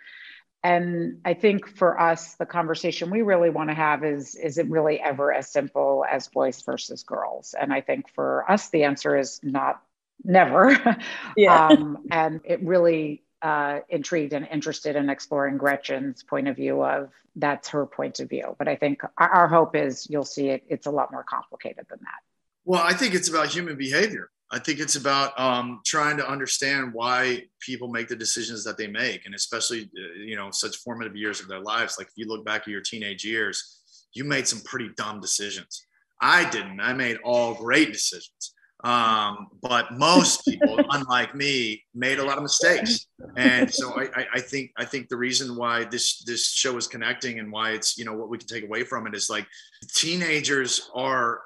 And 0.63 1.19
I 1.23 1.35
think 1.35 1.67
for 1.67 2.01
us, 2.01 2.33
the 2.33 2.47
conversation 2.47 3.11
we 3.11 3.21
really 3.21 3.51
want 3.51 3.69
to 3.69 3.75
have 3.75 4.03
is 4.03 4.33
is 4.33 4.57
it 4.57 4.67
really 4.67 4.99
ever 4.99 5.31
as 5.31 5.47
simple 5.47 6.03
as 6.09 6.27
boys 6.27 6.59
versus 6.63 7.03
girls? 7.03 7.53
And 7.53 7.71
I 7.71 7.81
think 7.81 8.09
for 8.09 8.49
us, 8.49 8.69
the 8.69 8.85
answer 8.85 9.15
is 9.15 9.39
not 9.43 9.79
never. 10.23 10.97
Yeah. 11.37 11.67
um, 11.67 11.97
and 12.11 12.39
it 12.45 12.61
really 12.63 13.23
uh, 13.41 13.79
intrigued 13.89 14.33
and 14.33 14.47
interested 14.49 14.95
in 14.95 15.09
exploring 15.09 15.57
Gretchen's 15.57 16.23
point 16.23 16.47
of 16.47 16.55
view 16.55 16.81
of 16.83 17.09
that's 17.35 17.67
her 17.69 17.85
point 17.85 18.19
of 18.19 18.29
view. 18.29 18.55
But 18.57 18.67
I 18.67 18.75
think 18.75 19.01
our, 19.17 19.29
our 19.29 19.47
hope 19.47 19.75
is 19.75 20.07
you'll 20.09 20.23
see 20.23 20.47
it. 20.47 20.63
It's 20.69 20.87
a 20.87 20.91
lot 20.91 21.11
more 21.11 21.23
complicated 21.23 21.85
than 21.89 21.99
that. 22.01 22.21
Well, 22.63 22.81
I 22.81 22.93
think 22.93 23.13
it's 23.13 23.29
about 23.29 23.49
human 23.49 23.77
behavior. 23.77 24.29
I 24.51 24.59
think 24.59 24.79
it's 24.79 24.95
about 24.95 25.37
um, 25.39 25.81
trying 25.85 26.17
to 26.17 26.27
understand 26.27 26.93
why 26.93 27.43
people 27.59 27.87
make 27.87 28.07
the 28.07 28.15
decisions 28.15 28.63
that 28.63 28.77
they 28.77 28.87
make, 28.87 29.25
and 29.25 29.35
especially 29.35 29.83
uh, 29.83 30.23
you 30.23 30.35
know 30.35 30.49
such 30.51 30.77
formative 30.77 31.15
years 31.15 31.39
of 31.39 31.47
their 31.47 31.59
lives. 31.59 31.95
Like 31.97 32.07
if 32.07 32.13
you 32.15 32.27
look 32.27 32.45
back 32.45 32.61
at 32.61 32.67
your 32.67 32.81
teenage 32.81 33.25
years, 33.25 33.81
you 34.13 34.23
made 34.23 34.47
some 34.47 34.61
pretty 34.61 34.89
dumb 34.95 35.19
decisions. 35.19 35.85
I 36.21 36.49
didn't. 36.49 36.79
I 36.79 36.93
made 36.93 37.17
all 37.23 37.55
great 37.55 37.91
decisions. 37.91 38.54
Um, 38.85 39.47
but 39.63 39.93
most 39.93 40.45
people, 40.45 40.79
unlike 40.91 41.33
me, 41.33 41.83
made 41.95 42.19
a 42.19 42.23
lot 42.23 42.37
of 42.37 42.43
mistakes. 42.43 43.07
And 43.35 43.73
so 43.73 43.99
I, 43.99 44.27
I, 44.35 44.39
think 44.39 44.71
I 44.77 44.85
think 44.85 45.09
the 45.09 45.17
reason 45.17 45.55
why 45.55 45.85
this 45.85 46.23
this 46.23 46.51
show 46.51 46.77
is 46.77 46.87
connecting 46.87 47.39
and 47.39 47.51
why 47.51 47.71
it's 47.71 47.97
you 47.97 48.05
know 48.05 48.13
what 48.13 48.29
we 48.29 48.37
can 48.37 48.47
take 48.47 48.63
away 48.63 48.83
from 48.83 49.07
it 49.07 49.15
is 49.15 49.27
like 49.27 49.47
teenagers 49.95 50.91
are 50.93 51.41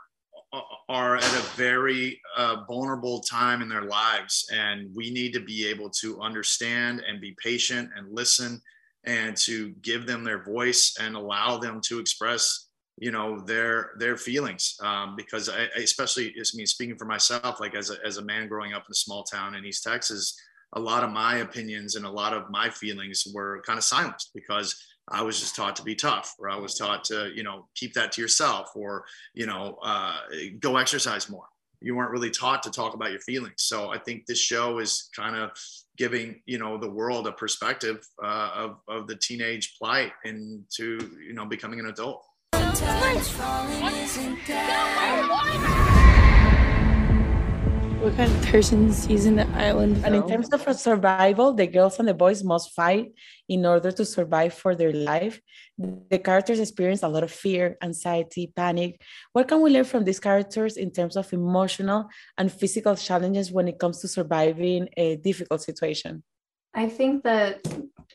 are 0.89 1.15
at 1.15 1.23
a 1.23 1.43
very 1.55 2.19
uh, 2.35 2.57
vulnerable 2.67 3.21
time 3.21 3.61
in 3.61 3.69
their 3.69 3.83
lives 3.83 4.49
and 4.51 4.89
we 4.95 5.11
need 5.11 5.31
to 5.31 5.39
be 5.39 5.67
able 5.67 5.89
to 5.91 6.19
understand 6.21 7.03
and 7.07 7.21
be 7.21 7.35
patient 7.41 7.89
and 7.95 8.07
listen 8.11 8.59
and 9.05 9.37
to 9.37 9.69
give 9.81 10.07
them 10.07 10.23
their 10.23 10.43
voice 10.43 10.97
and 10.99 11.15
allow 11.15 11.57
them 11.57 11.79
to 11.85 11.99
express 11.99 12.68
you 12.99 13.11
know 13.11 13.39
their 13.39 13.91
their 13.97 14.17
feelings 14.17 14.75
um, 14.81 15.15
because 15.15 15.49
I, 15.49 15.63
I 15.75 15.79
especially 15.79 16.33
I 16.37 16.43
mean 16.55 16.67
speaking 16.67 16.97
for 16.97 17.05
myself 17.05 17.59
like 17.59 17.73
as 17.73 17.89
a, 17.89 17.95
as 18.05 18.17
a 18.17 18.21
man 18.23 18.47
growing 18.47 18.73
up 18.73 18.83
in 18.87 18.91
a 18.91 18.95
small 18.95 19.23
town 19.23 19.55
in 19.55 19.65
East 19.65 19.83
Texas 19.83 20.37
a 20.73 20.79
lot 20.79 21.03
of 21.03 21.09
my 21.09 21.37
opinions 21.37 21.95
and 21.95 22.05
a 22.05 22.11
lot 22.11 22.33
of 22.33 22.49
my 22.49 22.69
feelings 22.69 23.25
were 23.33 23.61
kind 23.65 23.77
of 23.77 23.83
silenced 23.83 24.31
because 24.35 24.75
I 25.11 25.23
was 25.23 25.39
just 25.39 25.55
taught 25.55 25.75
to 25.77 25.83
be 25.83 25.95
tough, 25.95 26.35
or 26.37 26.49
I 26.49 26.55
was 26.55 26.75
taught 26.75 27.03
to, 27.05 27.31
you 27.33 27.43
know, 27.43 27.67
keep 27.75 27.93
that 27.93 28.11
to 28.13 28.21
yourself, 28.21 28.71
or 28.75 29.05
you 29.33 29.47
know, 29.47 29.77
uh, 29.81 30.17
go 30.59 30.77
exercise 30.77 31.29
more. 31.29 31.45
You 31.81 31.95
weren't 31.95 32.11
really 32.11 32.29
taught 32.29 32.61
to 32.63 32.71
talk 32.71 32.93
about 32.93 33.11
your 33.11 33.21
feelings. 33.21 33.63
So 33.63 33.89
I 33.89 33.97
think 33.97 34.25
this 34.25 34.39
show 34.39 34.79
is 34.79 35.09
kind 35.15 35.35
of 35.35 35.51
giving, 35.97 36.41
you 36.45 36.59
know, 36.59 36.77
the 36.77 36.89
world 36.89 37.25
a 37.25 37.31
perspective 37.31 38.05
uh, 38.23 38.51
of 38.53 38.79
of 38.87 39.07
the 39.07 39.15
teenage 39.15 39.77
plight 39.77 40.11
into, 40.25 40.99
you 41.25 41.33
know, 41.33 41.45
becoming 41.45 41.79
an 41.79 41.87
adult. 41.87 42.23
What 47.99 48.15
kind 48.15 48.31
of 48.31 48.41
person 48.47 48.93
season 48.93 49.35
the 49.35 49.47
island? 49.49 50.05
And 50.05 50.15
in 50.15 50.25
terms 50.25 50.47
of 50.53 50.63
survival, 50.79 51.51
the 51.51 51.67
girls 51.67 51.99
and 51.99 52.07
the 52.07 52.13
boys 52.13 52.41
must 52.41 52.71
fight 52.71 53.11
in 53.49 53.65
order 53.65 53.91
to 53.91 54.05
survive 54.05 54.53
for 54.53 54.75
their 54.75 54.93
life. 54.93 55.41
The 55.77 56.19
characters 56.19 56.61
experience 56.61 57.03
a 57.03 57.09
lot 57.09 57.23
of 57.23 57.31
fear, 57.31 57.75
anxiety, 57.83 58.53
panic. 58.55 59.01
What 59.33 59.49
can 59.49 59.59
we 59.59 59.71
learn 59.71 59.83
from 59.83 60.05
these 60.05 60.21
characters 60.21 60.77
in 60.77 60.91
terms 60.91 61.17
of 61.17 61.33
emotional 61.33 62.07
and 62.37 62.49
physical 62.49 62.95
challenges 62.95 63.51
when 63.51 63.67
it 63.67 63.77
comes 63.77 63.99
to 63.99 64.07
surviving 64.07 64.87
a 64.95 65.17
difficult 65.17 65.61
situation? 65.61 66.23
I 66.73 66.87
think 66.87 67.23
that 67.23 67.59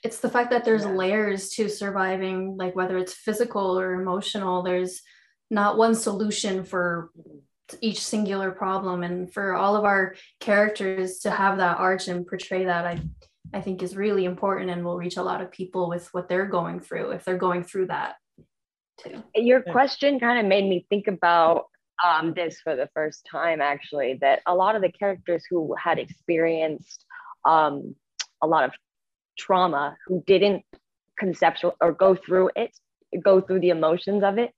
it's 0.02 0.20
the 0.20 0.28
fact 0.28 0.50
that 0.50 0.64
there's 0.64 0.84
layers 0.84 1.50
to 1.50 1.68
surviving, 1.68 2.56
like 2.56 2.74
whether 2.74 2.98
it's 2.98 3.14
physical 3.14 3.78
or 3.78 3.94
emotional, 3.94 4.62
there's 4.62 5.02
not 5.50 5.78
one 5.78 5.94
solution 5.94 6.64
for 6.64 7.10
each 7.80 8.04
singular 8.04 8.50
problem. 8.50 9.02
And 9.02 9.32
for 9.32 9.54
all 9.54 9.76
of 9.76 9.84
our 9.84 10.14
characters 10.40 11.20
to 11.20 11.30
have 11.30 11.58
that 11.58 11.78
arch 11.78 12.08
and 12.08 12.26
portray 12.26 12.64
that 12.66 12.86
i 12.86 13.00
i 13.52 13.60
think 13.60 13.82
is 13.82 13.96
really 13.96 14.24
important 14.24 14.70
and 14.70 14.84
will 14.84 14.96
reach 14.96 15.16
a 15.16 15.22
lot 15.22 15.40
of 15.40 15.50
people 15.50 15.88
with 15.88 16.12
what 16.12 16.28
they're 16.28 16.46
going 16.46 16.80
through 16.80 17.10
if 17.10 17.24
they're 17.24 17.38
going 17.38 17.62
through 17.62 17.86
that 17.86 18.16
too. 18.98 19.22
Your 19.34 19.62
question 19.62 20.20
kind 20.20 20.38
of 20.38 20.46
made 20.46 20.68
me 20.68 20.86
think 20.88 21.06
about 21.06 21.66
um, 22.04 22.34
this 22.34 22.60
for 22.60 22.76
the 22.76 22.88
first 22.94 23.26
time 23.30 23.60
actually 23.60 24.18
that 24.20 24.40
a 24.46 24.54
lot 24.54 24.76
of 24.76 24.82
the 24.82 24.90
characters 24.90 25.44
who 25.48 25.74
had 25.74 25.98
experienced 25.98 27.04
um, 27.44 27.94
a 28.42 28.46
lot 28.46 28.64
of 28.64 28.72
trauma 29.38 29.96
who 30.06 30.22
didn't 30.26 30.64
conceptual 31.18 31.76
or 31.80 31.92
go 31.92 32.14
through 32.14 32.50
it 32.56 32.70
go 33.22 33.40
through 33.40 33.60
the 33.60 33.70
emotions 33.70 34.24
of 34.24 34.38
it 34.38 34.50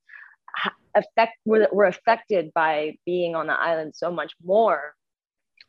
affect 0.95 1.37
were, 1.45 1.67
were 1.71 1.85
affected 1.85 2.51
by 2.53 2.97
being 3.05 3.35
on 3.35 3.47
the 3.47 3.53
island 3.53 3.93
so 3.95 4.11
much 4.11 4.33
more 4.43 4.95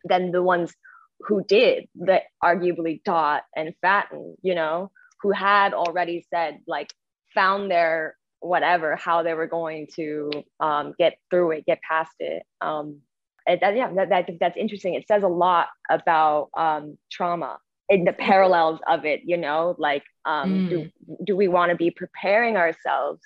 than 0.04 0.32
the 0.32 0.42
ones 0.42 0.72
who 1.20 1.44
did 1.44 1.86
that 1.96 2.22
arguably 2.42 3.02
taught 3.04 3.42
and 3.54 3.74
fattened 3.82 4.36
you 4.42 4.54
know 4.54 4.90
who 5.20 5.30
had 5.32 5.74
already 5.74 6.24
said 6.32 6.60
like 6.66 6.92
found 7.34 7.70
their 7.70 8.16
whatever 8.40 8.96
how 8.96 9.22
they 9.22 9.34
were 9.34 9.46
going 9.46 9.88
to 9.96 10.30
um, 10.60 10.94
get 10.98 11.18
through 11.30 11.52
it 11.52 11.66
get 11.66 11.80
past 11.82 12.12
it. 12.20 12.44
Um, 12.60 13.00
that, 13.46 13.74
yeah 13.74 13.90
that, 13.94 14.08
that, 14.10 14.28
that's 14.40 14.56
interesting. 14.56 14.94
It 14.94 15.06
says 15.08 15.22
a 15.22 15.28
lot 15.28 15.68
about 15.90 16.50
um, 16.56 16.98
trauma 17.10 17.58
in 17.88 18.04
the 18.04 18.12
parallels 18.12 18.80
of 18.86 19.04
it 19.04 19.22
you 19.24 19.36
know 19.36 19.74
like 19.78 20.04
um, 20.24 20.50
mm. 20.50 20.68
do, 20.68 20.90
do 21.24 21.36
we 21.36 21.48
want 21.48 21.70
to 21.70 21.76
be 21.76 21.90
preparing 21.90 22.56
ourselves 22.56 23.22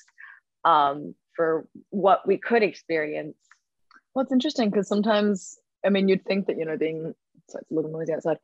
um, 0.64 1.14
for 1.34 1.66
what 1.90 2.26
we 2.26 2.38
could 2.38 2.62
experience. 2.62 3.36
Well, 4.14 4.22
it's 4.22 4.32
interesting 4.32 4.70
because 4.70 4.88
sometimes, 4.88 5.58
I 5.84 5.88
mean, 5.88 6.08
you'd 6.08 6.24
think 6.24 6.46
that, 6.46 6.58
you 6.58 6.64
know, 6.64 6.76
being, 6.76 7.14
it's 7.46 7.54
a 7.54 7.60
little 7.70 7.90
noisy 7.90 8.12
outside, 8.12 8.38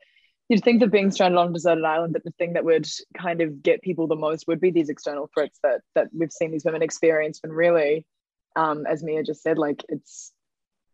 you'd 0.49 0.65
think 0.65 0.81
that 0.81 0.91
being 0.91 1.11
stranded 1.11 1.39
on 1.39 1.51
a 1.51 1.53
deserted 1.53 1.85
island, 1.85 2.15
that 2.15 2.25
the 2.25 2.31
thing 2.33 2.55
that 2.55 2.65
would 2.65 2.89
kind 3.17 3.41
of 3.41 3.63
get 3.63 3.83
people 3.83 4.07
the 4.07 4.17
most 4.17 4.47
would 4.47 4.61
be 4.61 4.71
these 4.71 4.89
external 4.89 5.31
threats 5.33 5.59
that 5.63 5.83
that 5.95 6.09
we've 6.17 6.33
seen 6.33 6.51
these 6.51 6.65
women 6.65 6.83
experience. 6.83 7.41
When 7.43 7.53
really, 7.53 8.07
um, 8.57 8.87
as 8.87 9.03
Mia 9.03 9.23
just 9.23 9.43
said, 9.43 9.59
like 9.59 9.85
it's 9.91 10.33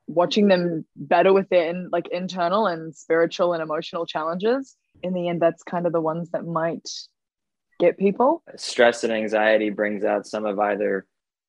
watching 0.07 0.49
them 0.49 0.85
battle 0.97 1.35
with 1.35 1.49
their 1.49 1.69
in, 1.69 1.89
like 1.91 2.09
internal 2.09 2.67
and 2.67 2.95
spiritual 2.95 3.53
and 3.53 3.63
emotional 3.63 4.07
challenges. 4.07 4.77
In 5.03 5.13
the 5.13 5.29
end, 5.29 5.41
that's 5.41 5.63
kind 5.63 5.87
of 5.87 5.93
the 5.93 6.01
ones 6.01 6.31
that 6.31 6.47
might 6.47 6.89
get 7.79 7.99
people. 7.99 8.43
Stress 8.57 9.05
and 9.05 9.13
anxiety 9.13 9.71
brings 9.71 10.05
out 10.05 10.27
some 10.27 10.45
of 10.45 10.59
either 10.59 11.07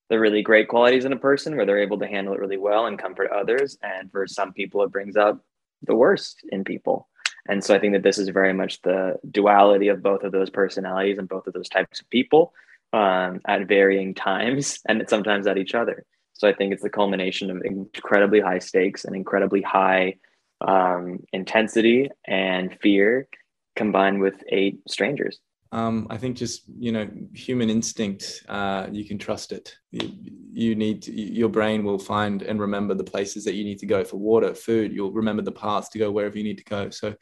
the 0.10 0.20
really 0.20 0.42
great 0.42 0.68
qualities 0.68 1.06
in 1.06 1.14
a 1.14 1.18
person 1.18 1.56
where 1.56 1.66
they're 1.66 1.82
able 1.82 2.00
to 2.00 2.08
handle 2.08 2.34
it 2.34 2.40
really 2.40 2.58
well 2.58 2.86
and 2.86 3.00
comfort 3.00 3.32
others. 3.32 3.78
And 3.82 4.12
for 4.12 4.28
some 4.28 4.54
people, 4.54 4.84
it 4.84 4.92
brings 4.92 5.18
out 5.18 5.40
the 5.84 5.96
worst 5.96 6.42
in 6.50 6.64
people. 6.64 7.08
And 7.48 7.64
so 7.64 7.76
I 7.76 7.80
think 7.80 7.94
that 7.94 8.04
this 8.04 8.18
is 8.18 8.30
very 8.30 8.54
much 8.54 8.82
the 8.82 9.20
duality 9.30 9.88
of 9.90 10.02
both 10.02 10.24
of 10.24 10.32
those 10.32 10.50
personalities 10.50 11.18
and 11.18 11.30
both 11.30 11.48
of 11.48 11.54
those 11.54 11.70
types 11.70 12.02
of 12.02 12.10
people 12.10 12.54
um, 12.94 13.42
at 13.46 13.68
varying 13.68 14.14
times 14.14 14.80
and 14.88 15.04
sometimes 15.08 15.48
at 15.48 15.58
each 15.58 15.76
other. 15.76 16.06
So 16.36 16.48
I 16.48 16.54
think 16.54 16.74
it's 16.74 16.84
the 16.84 16.90
culmination 16.90 17.50
of 17.50 17.64
incredibly 17.64 18.40
high 18.40 18.60
stakes 18.60 19.06
and 19.06 19.16
incredibly 19.16 19.62
high 19.62 20.16
um, 20.62 21.20
intensity 21.34 22.10
and 22.26 22.78
fear 22.82 23.28
combined 23.76 24.22
with 24.22 24.42
eight 24.50 24.80
strangers 24.88 25.40
um, 25.76 26.08
I 26.10 26.16
think 26.16 26.38
just 26.38 26.64
you 26.80 26.94
know 26.94 27.10
human 27.34 27.70
instinct. 27.70 28.44
Uh, 28.48 28.88
you 28.92 29.04
can 29.04 29.18
trust 29.18 29.52
it. 29.52 29.76
You, 29.92 30.10
you 30.54 30.76
need 30.76 31.02
to, 31.04 31.12
your 31.12 31.50
brain 31.50 31.84
will 31.84 32.00
find 32.00 32.42
and 32.44 32.62
remember 32.62 32.94
the 32.94 33.04
places 33.04 33.44
that 33.44 33.56
you 33.56 33.66
need 33.66 33.80
to 33.80 33.86
go 33.86 34.06
for 34.06 34.16
water, 34.16 34.56
food. 34.56 34.94
You'll 34.94 35.12
remember 35.12 35.42
the 35.42 35.52
paths 35.52 35.90
to 35.90 36.00
go 36.00 36.12
wherever 36.12 36.38
you 36.38 36.46
need 36.46 36.60
to 36.60 36.64
go. 36.64 36.90
So, 36.92 37.14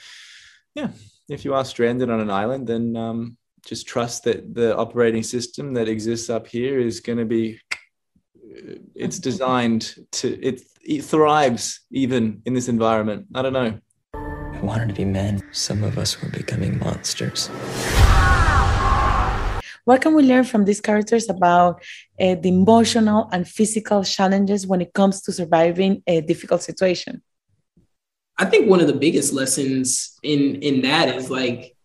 yeah, 0.76 0.90
if 1.30 1.44
you 1.46 1.56
are 1.56 1.66
stranded 1.66 2.12
on 2.12 2.20
an 2.20 2.30
island, 2.30 2.68
then 2.68 2.96
um, 2.96 3.38
just 3.66 3.88
trust 3.88 4.26
that 4.26 4.54
the 4.54 4.78
operating 4.78 5.24
system 5.24 5.74
that 5.74 5.88
exists 5.88 6.30
up 6.30 6.46
here 6.46 6.80
is 6.80 7.00
going 7.00 7.20
to 7.20 7.26
be. 7.26 7.60
It's 8.96 9.20
designed 9.20 9.96
to 10.14 10.40
it, 10.42 10.62
it 10.84 11.04
thrives 11.04 11.82
even 11.92 12.42
in 12.46 12.54
this 12.54 12.68
environment. 12.68 13.28
I 13.34 13.42
don't 13.42 13.54
know. 13.54 13.80
I 14.14 14.60
wanted 14.62 14.90
to 14.90 14.94
be 14.94 15.06
men. 15.06 15.42
Some 15.52 15.84
of 15.84 15.98
us 15.98 16.22
were 16.22 16.30
becoming 16.30 16.80
monsters. 16.80 17.50
What 19.86 20.02
can 20.02 20.14
we 20.14 20.24
learn 20.24 20.46
from 20.46 20.64
these 20.64 20.80
characters 20.80 21.30
about 21.30 21.84
uh, 22.20 22.36
the 22.36 22.50
emotional 22.50 23.28
and 23.34 23.46
physical 23.46 24.04
challenges 24.04 24.66
when 24.66 24.80
it 24.80 24.94
comes 24.94 25.22
to 25.24 25.34
surviving 25.34 26.02
a 26.08 26.22
difficult 26.22 26.62
situation? 26.64 27.22
I 28.38 28.46
think 28.46 28.70
one 28.70 28.80
of 28.80 28.88
the 28.88 28.94
biggest 28.94 29.34
lessons 29.34 30.18
in 30.24 30.62
in 30.62 30.82
that 30.82 31.10
is 31.16 31.30
like 31.30 31.76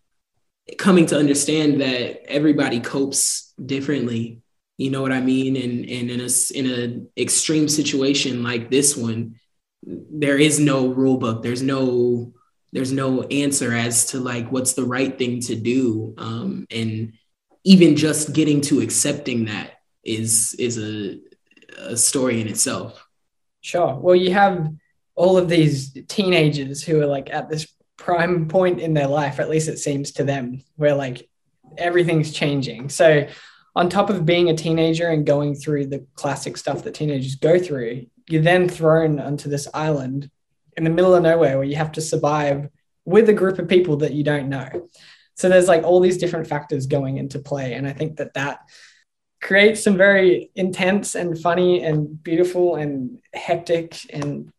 coming 0.77 1.05
to 1.07 1.17
understand 1.17 1.81
that 1.81 2.31
everybody 2.31 2.79
copes 2.79 3.53
differently. 3.63 4.38
You 4.79 4.89
know 4.91 5.01
what 5.01 5.11
I 5.11 5.21
mean? 5.21 5.55
And 5.55 5.89
and 5.89 6.09
in 6.09 6.21
a 6.21 6.29
in 6.57 6.65
an 6.65 7.09
extreme 7.17 7.67
situation 7.67 8.43
like 8.43 8.69
this 8.69 8.95
one, 8.95 9.35
there 9.83 10.37
is 10.37 10.59
no 10.59 10.87
rule 10.87 11.17
book. 11.17 11.43
There's 11.43 11.61
no 11.61 12.33
there's 12.71 12.91
no 12.91 13.23
answer 13.23 13.73
as 13.73 14.05
to 14.07 14.19
like 14.19 14.51
what's 14.51 14.73
the 14.73 14.85
right 14.85 15.17
thing 15.17 15.41
to 15.41 15.55
do. 15.55 16.13
Um, 16.17 16.65
and 16.71 17.13
even 17.63 17.95
just 17.95 18.33
getting 18.33 18.61
to 18.61 18.79
accepting 18.81 19.45
that 19.45 19.71
is 20.03 20.55
is 20.57 20.77
a, 20.77 21.19
a 21.77 21.97
story 21.97 22.39
in 22.39 22.47
itself 22.47 23.05
sure 23.61 23.93
well 23.95 24.15
you 24.15 24.31
have 24.31 24.71
all 25.19 25.37
of 25.37 25.49
these 25.49 25.91
teenagers 26.07 26.81
who 26.81 27.01
are 27.01 27.05
like 27.05 27.29
at 27.29 27.49
this 27.49 27.67
prime 27.99 28.47
point 28.47 28.79
in 28.79 28.93
their 28.93 29.07
life, 29.07 29.39
at 29.39 29.49
least 29.49 29.67
it 29.67 29.77
seems 29.77 30.13
to 30.13 30.23
them, 30.23 30.63
where 30.77 30.95
like 30.95 31.29
everything's 31.77 32.31
changing. 32.31 32.89
So, 32.89 33.27
on 33.75 33.89
top 33.89 34.09
of 34.09 34.25
being 34.25 34.49
a 34.49 34.55
teenager 34.55 35.07
and 35.07 35.25
going 35.25 35.55
through 35.55 35.87
the 35.87 36.05
classic 36.15 36.57
stuff 36.57 36.83
that 36.83 36.95
teenagers 36.95 37.35
go 37.35 37.59
through, 37.59 38.07
you're 38.27 38.41
then 38.41 38.67
thrown 38.67 39.19
onto 39.19 39.49
this 39.49 39.67
island 39.73 40.29
in 40.77 40.83
the 40.83 40.89
middle 40.89 41.15
of 41.15 41.23
nowhere 41.23 41.57
where 41.57 41.67
you 41.67 41.75
have 41.75 41.91
to 41.93 42.01
survive 42.01 42.69
with 43.05 43.29
a 43.29 43.33
group 43.33 43.59
of 43.59 43.67
people 43.67 43.97
that 43.97 44.13
you 44.13 44.23
don't 44.23 44.49
know. 44.49 44.89
So, 45.35 45.49
there's 45.49 45.67
like 45.67 45.83
all 45.83 45.99
these 45.99 46.17
different 46.17 46.47
factors 46.47 46.85
going 46.85 47.17
into 47.17 47.39
play. 47.39 47.73
And 47.73 47.87
I 47.87 47.93
think 47.93 48.17
that 48.17 48.33
that 48.33 48.59
creates 49.41 49.83
some 49.83 49.97
very 49.97 50.51
intense 50.55 51.15
and 51.15 51.39
funny 51.39 51.83
and 51.83 52.21
beautiful 52.21 52.75
and 52.75 53.19
hectic 53.33 53.97
and 54.13 54.51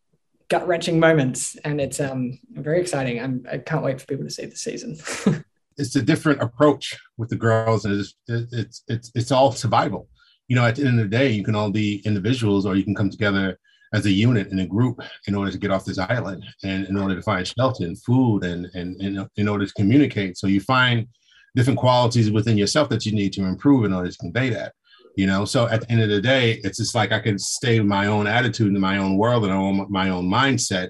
gut 0.49 0.67
wrenching 0.67 0.99
moments, 0.99 1.55
and 1.63 1.79
it's 1.79 1.99
um 1.99 2.37
very 2.51 2.81
exciting. 2.81 3.21
I'm 3.21 3.45
I 3.49 3.57
can't 3.59 3.83
wait 3.83 4.01
for 4.01 4.07
people 4.07 4.25
to 4.25 4.31
see 4.31 4.45
the 4.45 4.55
season. 4.55 4.97
it's 5.81 5.95
a 5.95 6.01
different 6.01 6.41
approach 6.41 6.97
with 7.17 7.29
the 7.29 7.35
girls, 7.35 7.85
and 7.85 7.99
it's 7.99 8.15
it's 8.27 8.83
it's 8.87 9.11
it's 9.15 9.31
all 9.31 9.51
survival. 9.51 10.07
You 10.47 10.55
know, 10.55 10.65
at 10.65 10.75
the 10.75 10.85
end 10.85 10.99
of 10.99 11.09
the 11.09 11.17
day, 11.17 11.29
you 11.29 11.43
can 11.43 11.55
all 11.55 11.71
be 11.71 12.01
individuals, 12.05 12.65
or 12.65 12.75
you 12.75 12.83
can 12.83 12.95
come 12.95 13.09
together 13.09 13.57
as 13.93 14.05
a 14.05 14.11
unit 14.11 14.51
in 14.51 14.59
a 14.59 14.65
group 14.65 15.01
in 15.27 15.35
order 15.35 15.51
to 15.51 15.57
get 15.57 15.71
off 15.71 15.83
this 15.83 15.97
island 15.97 16.45
and 16.63 16.87
in 16.87 16.95
order 16.97 17.15
to 17.15 17.21
find 17.21 17.45
shelter 17.45 17.83
and 17.83 18.01
food 18.03 18.43
and 18.43 18.67
and, 18.73 19.01
and 19.01 19.27
in 19.35 19.47
order 19.49 19.65
to 19.65 19.73
communicate. 19.73 20.37
So 20.37 20.47
you 20.47 20.61
find 20.61 21.07
different 21.55 21.79
qualities 21.79 22.31
within 22.31 22.57
yourself 22.57 22.87
that 22.89 23.05
you 23.05 23.11
need 23.11 23.33
to 23.33 23.43
improve 23.43 23.83
in 23.83 23.93
order 23.93 24.09
to 24.09 24.17
convey 24.17 24.49
that 24.49 24.73
you 25.17 25.27
know 25.27 25.43
so 25.43 25.67
at 25.67 25.81
the 25.81 25.91
end 25.91 26.01
of 26.01 26.09
the 26.09 26.21
day 26.21 26.61
it's 26.63 26.77
just 26.77 26.95
like 26.95 27.11
i 27.11 27.19
can 27.19 27.37
stay 27.37 27.79
with 27.79 27.87
my 27.87 28.07
own 28.07 28.27
attitude 28.27 28.73
in 28.73 28.79
my 28.79 28.97
own 28.97 29.17
world 29.17 29.43
and 29.43 29.89
my 29.89 30.09
own 30.09 30.25
mindset 30.25 30.89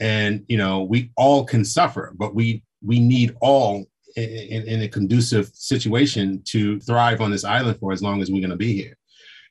and 0.00 0.44
you 0.48 0.56
know 0.56 0.82
we 0.82 1.12
all 1.16 1.44
can 1.44 1.64
suffer 1.64 2.12
but 2.16 2.34
we 2.34 2.62
we 2.82 2.98
need 2.98 3.36
all 3.40 3.84
in, 4.22 4.62
in 4.66 4.82
a 4.82 4.88
conducive 4.88 5.50
situation 5.54 6.42
to 6.44 6.80
thrive 6.80 7.20
on 7.20 7.30
this 7.30 7.44
island 7.44 7.78
for 7.78 7.92
as 7.92 8.02
long 8.02 8.22
as 8.22 8.30
we're 8.30 8.40
going 8.40 8.50
to 8.50 8.56
be 8.56 8.74
here 8.74 8.96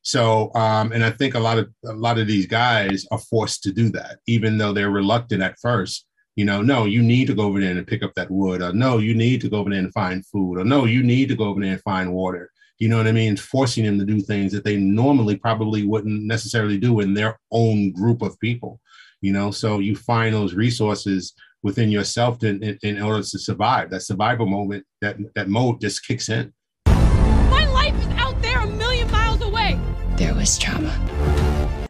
so 0.02 0.54
um 0.56 0.92
and 0.92 1.04
i 1.04 1.10
think 1.10 1.36
a 1.36 1.40
lot 1.40 1.58
of 1.58 1.70
a 1.86 1.94
lot 1.94 2.18
of 2.18 2.28
these 2.28 2.46
guys 2.46 3.06
are 3.12 3.20
forced 3.20 3.64
to 3.64 3.72
do 3.72 3.90
that 3.90 4.20
even 4.28 4.58
though 4.58 4.74
they're 4.74 4.92
reluctant 4.92 5.44
at 5.44 5.60
first 5.60 6.06
you 6.36 6.46
know 6.46 6.62
no 6.62 6.86
you 6.86 7.02
need 7.02 7.28
to 7.28 7.34
go 7.34 7.44
over 7.44 7.60
there 7.60 7.72
and 7.72 7.88
pick 7.88 8.04
up 8.04 8.14
that 8.16 8.32
wood 8.32 8.62
or 8.62 8.72
no 8.74 8.98
you 8.98 9.14
need 9.14 9.42
to 9.42 9.50
go 9.50 9.58
over 9.58 9.70
there 9.70 9.80
and 9.80 9.94
find 9.94 10.26
food 10.26 10.58
or 10.58 10.64
no 10.64 10.86
you 10.86 11.04
need 11.04 11.28
to 11.28 11.36
go 11.36 11.46
over 11.46 11.60
there 11.60 11.74
and 11.74 11.82
find 11.82 12.12
water 12.14 12.50
you 12.80 12.88
know 12.88 12.96
what 12.96 13.08
I 13.08 13.12
mean? 13.12 13.36
Forcing 13.36 13.84
them 13.84 14.00
to 14.00 14.06
do 14.06 14.22
things 14.22 14.54
that 14.54 14.64
they 14.64 14.78
normally 14.78 15.36
probably 15.36 15.86
wouldn't 15.86 16.24
necessarily 16.24 16.78
do 16.78 17.02
in 17.02 17.14
their 17.14 17.38
own 17.52 17.92
group 17.92 18.22
of 18.22 18.40
people, 18.40 18.80
you 19.20 19.34
know? 19.34 19.52
So 19.52 19.80
you 19.80 19.98
find 19.98 20.34
those 20.34 20.54
resources 20.54 21.34
within 21.64 21.90
yourself 21.90 22.40
to, 22.40 22.50
in, 22.50 22.78
in 22.84 23.02
order 23.02 23.24
to 23.24 23.40
survive. 23.40 23.90
That 23.90 24.02
survival 24.02 24.46
moment, 24.46 24.86
that, 25.02 25.18
that 25.36 25.50
mode 25.50 25.82
just 25.82 26.06
kicks 26.06 26.30
in. 26.30 26.54
My 26.86 27.66
life 27.68 27.96
is 28.00 28.08
out 28.18 28.42
there 28.42 28.60
a 28.60 28.68
million 28.68 29.10
miles 29.12 29.42
away. 29.42 29.80
There 30.16 30.34
was 30.34 30.58
trauma. 30.58 30.94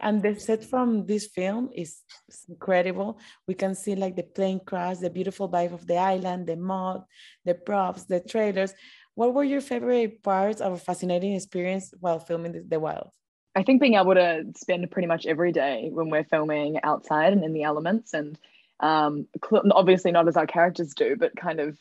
And 0.02 0.22
the 0.22 0.34
set 0.40 0.64
from 0.64 1.06
this 1.06 1.26
film 1.26 1.70
is 1.74 2.00
incredible. 2.48 3.18
We 3.46 3.54
can 3.54 3.74
see 3.74 3.94
like 3.94 4.16
the 4.16 4.22
plane 4.22 4.60
crash, 4.64 4.98
the 4.98 5.10
beautiful 5.10 5.48
vibe 5.48 5.74
of 5.74 5.86
the 5.86 5.98
island, 5.98 6.46
the 6.46 6.56
mud, 6.56 7.04
the 7.44 7.54
props, 7.54 8.04
the 8.04 8.20
trailers. 8.20 8.72
What 9.14 9.34
were 9.34 9.44
your 9.44 9.60
favorite 9.60 10.22
parts 10.22 10.60
of 10.60 10.72
a 10.72 10.78
fascinating 10.78 11.34
experience 11.34 11.92
while 12.00 12.18
filming 12.18 12.52
the, 12.52 12.64
the 12.66 12.80
wild? 12.80 13.10
I 13.54 13.62
think 13.62 13.80
being 13.80 13.94
able 13.94 14.14
to 14.14 14.44
spend 14.56 14.90
pretty 14.90 15.08
much 15.08 15.26
every 15.26 15.52
day 15.52 15.90
when 15.92 16.08
we're 16.08 16.24
filming 16.24 16.78
outside 16.82 17.32
and 17.32 17.44
in 17.44 17.52
the 17.52 17.64
elements, 17.64 18.14
and 18.14 18.38
um, 18.80 19.26
obviously 19.52 20.12
not 20.12 20.28
as 20.28 20.36
our 20.36 20.46
characters 20.46 20.94
do, 20.94 21.16
but 21.16 21.36
kind 21.36 21.60
of, 21.60 21.78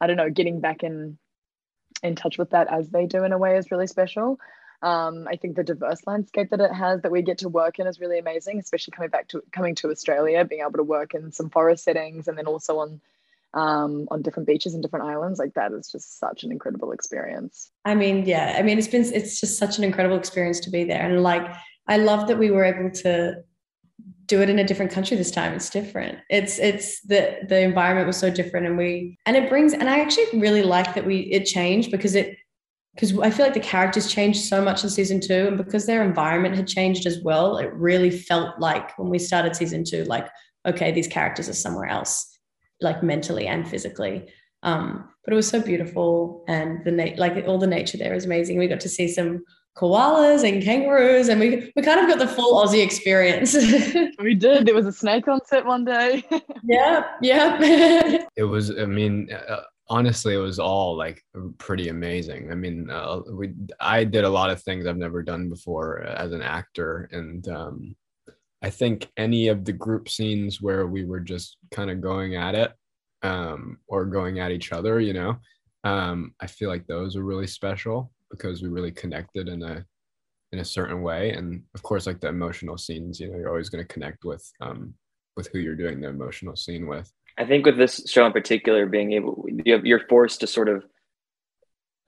I 0.00 0.06
don't 0.06 0.16
know, 0.16 0.30
getting 0.30 0.60
back 0.60 0.82
in 0.82 1.18
in 2.02 2.14
touch 2.14 2.38
with 2.38 2.50
that 2.50 2.72
as 2.72 2.88
they 2.90 3.06
do 3.06 3.24
in 3.24 3.32
a 3.32 3.38
way 3.38 3.56
is 3.56 3.70
really 3.70 3.86
special. 3.86 4.38
Um, 4.80 5.26
I 5.28 5.36
think 5.36 5.56
the 5.56 5.64
diverse 5.64 6.06
landscape 6.06 6.50
that 6.50 6.60
it 6.60 6.72
has 6.72 7.02
that 7.02 7.10
we 7.10 7.22
get 7.22 7.38
to 7.38 7.48
work 7.48 7.80
in 7.80 7.88
is 7.88 7.98
really 7.98 8.18
amazing, 8.18 8.60
especially 8.60 8.92
coming 8.92 9.10
back 9.10 9.28
to 9.28 9.42
coming 9.52 9.74
to 9.76 9.90
Australia, 9.90 10.44
being 10.44 10.60
able 10.60 10.78
to 10.78 10.84
work 10.84 11.14
in 11.14 11.32
some 11.32 11.50
forest 11.50 11.84
settings 11.84 12.28
and 12.28 12.38
then 12.38 12.46
also 12.46 12.78
on 12.78 13.00
um, 13.54 14.06
on 14.10 14.22
different 14.22 14.46
beaches 14.46 14.74
and 14.74 14.82
different 14.82 15.06
islands. 15.06 15.38
Like 15.38 15.54
that 15.54 15.72
is 15.72 15.90
just 15.90 16.20
such 16.20 16.44
an 16.44 16.52
incredible 16.52 16.92
experience. 16.92 17.70
I 17.84 17.94
mean, 17.94 18.24
yeah, 18.24 18.54
I 18.56 18.62
mean, 18.62 18.78
it's 18.78 18.88
been, 18.88 19.04
it's 19.12 19.40
just 19.40 19.58
such 19.58 19.78
an 19.78 19.84
incredible 19.84 20.16
experience 20.16 20.60
to 20.60 20.70
be 20.70 20.84
there. 20.84 21.00
And 21.00 21.22
like, 21.22 21.50
I 21.88 21.96
love 21.96 22.28
that 22.28 22.38
we 22.38 22.50
were 22.50 22.64
able 22.64 22.90
to 23.02 23.42
do 24.28 24.40
it 24.40 24.48
in 24.48 24.58
a 24.60 24.64
different 24.64 24.92
country 24.92 25.16
this 25.16 25.32
time. 25.32 25.52
It's 25.54 25.70
different. 25.70 26.18
It's, 26.30 26.58
it's 26.58 27.00
the, 27.02 27.38
the 27.48 27.60
environment 27.60 28.06
was 28.06 28.16
so 28.16 28.30
different 28.30 28.66
and 28.66 28.78
we, 28.78 29.18
and 29.26 29.36
it 29.36 29.48
brings, 29.48 29.72
and 29.72 29.90
I 29.90 29.98
actually 29.98 30.38
really 30.38 30.62
like 30.62 30.94
that 30.94 31.04
we, 31.04 31.20
it 31.32 31.44
changed 31.44 31.90
because 31.90 32.14
it, 32.14 32.36
because 32.94 33.16
I 33.20 33.30
feel 33.30 33.46
like 33.46 33.54
the 33.54 33.60
characters 33.60 34.10
changed 34.10 34.40
so 34.40 34.60
much 34.60 34.82
in 34.82 34.90
season 34.90 35.20
two, 35.20 35.46
and 35.46 35.56
because 35.56 35.86
their 35.86 36.02
environment 36.02 36.56
had 36.56 36.66
changed 36.66 37.06
as 37.06 37.22
well, 37.22 37.56
it 37.56 37.72
really 37.72 38.10
felt 38.10 38.58
like 38.58 38.98
when 38.98 39.08
we 39.08 39.20
started 39.20 39.54
season 39.54 39.84
two, 39.84 40.02
like, 40.04 40.28
okay, 40.66 40.90
these 40.90 41.06
characters 41.06 41.48
are 41.48 41.54
somewhere 41.54 41.86
else 41.86 42.26
like 42.80 43.00
mentally 43.04 43.46
and 43.46 43.68
physically. 43.68 44.28
Um, 44.64 45.08
but 45.24 45.32
it 45.32 45.36
was 45.36 45.48
so 45.48 45.62
beautiful, 45.62 46.44
and 46.48 46.84
the 46.84 46.90
na- 46.90 47.16
like 47.16 47.46
all 47.46 47.58
the 47.58 47.68
nature 47.68 47.98
there 47.98 48.14
is 48.14 48.24
amazing. 48.24 48.58
We 48.58 48.66
got 48.66 48.80
to 48.80 48.88
see 48.88 49.06
some 49.06 49.44
koalas 49.76 50.48
and 50.48 50.62
kangaroos, 50.62 51.28
and 51.28 51.40
we 51.40 51.72
we 51.74 51.82
kind 51.82 52.00
of 52.00 52.08
got 52.08 52.18
the 52.18 52.26
full 52.26 52.54
Aussie 52.62 52.82
experience. 52.82 53.54
we 54.22 54.34
did. 54.34 54.66
There 54.66 54.74
was 54.74 54.86
a 54.86 54.92
snake 54.92 55.28
on 55.28 55.40
set 55.44 55.64
one 55.64 55.84
day. 55.84 56.24
yeah, 56.64 57.04
yeah. 57.22 58.26
it 58.36 58.44
was. 58.44 58.70
I 58.78 58.86
mean. 58.86 59.32
Uh, 59.32 59.62
honestly 59.90 60.34
it 60.34 60.36
was 60.36 60.58
all 60.58 60.94
like 60.94 61.24
pretty 61.56 61.88
amazing 61.88 62.52
i 62.52 62.54
mean 62.54 62.90
uh, 62.90 63.20
we 63.32 63.54
i 63.80 64.04
did 64.04 64.22
a 64.22 64.28
lot 64.28 64.50
of 64.50 64.62
things 64.62 64.86
i've 64.86 64.98
never 64.98 65.22
done 65.22 65.48
before 65.48 66.00
as 66.02 66.30
an 66.32 66.42
actor 66.42 67.08
and 67.10 67.48
um, 67.48 67.96
I 68.62 68.70
think 68.70 69.08
any 69.16 69.48
of 69.48 69.64
the 69.64 69.72
group 69.72 70.08
scenes 70.08 70.60
where 70.60 70.86
we 70.86 71.04
were 71.04 71.20
just 71.20 71.58
kind 71.70 71.90
of 71.90 72.00
going 72.00 72.34
at 72.34 72.54
it 72.54 72.72
um, 73.22 73.78
or 73.86 74.04
going 74.04 74.40
at 74.40 74.50
each 74.50 74.72
other, 74.72 75.00
you 75.00 75.12
know, 75.12 75.36
um, 75.84 76.34
I 76.40 76.48
feel 76.48 76.68
like 76.68 76.86
those 76.86 77.14
are 77.14 77.22
really 77.22 77.46
special 77.46 78.10
because 78.30 78.62
we 78.62 78.68
really 78.68 78.92
connected 78.92 79.48
in 79.48 79.62
a 79.62 79.84
in 80.52 80.60
a 80.60 80.64
certain 80.64 81.02
way. 81.02 81.32
And 81.32 81.62
of 81.74 81.82
course, 81.82 82.06
like 82.06 82.20
the 82.20 82.28
emotional 82.28 82.78
scenes, 82.78 83.20
you 83.20 83.30
know, 83.30 83.38
you're 83.38 83.50
always 83.50 83.68
going 83.68 83.84
to 83.84 83.92
connect 83.92 84.24
with 84.24 84.50
um, 84.60 84.94
with 85.36 85.48
who 85.48 85.58
you're 85.58 85.76
doing 85.76 86.00
the 86.00 86.08
emotional 86.08 86.56
scene 86.56 86.86
with. 86.86 87.10
I 87.36 87.44
think 87.44 87.66
with 87.66 87.76
this 87.76 88.02
show 88.08 88.26
in 88.26 88.32
particular, 88.32 88.86
being 88.86 89.12
able, 89.12 89.46
you're 89.64 90.06
forced 90.08 90.40
to 90.40 90.48
sort 90.48 90.68
of 90.68 90.84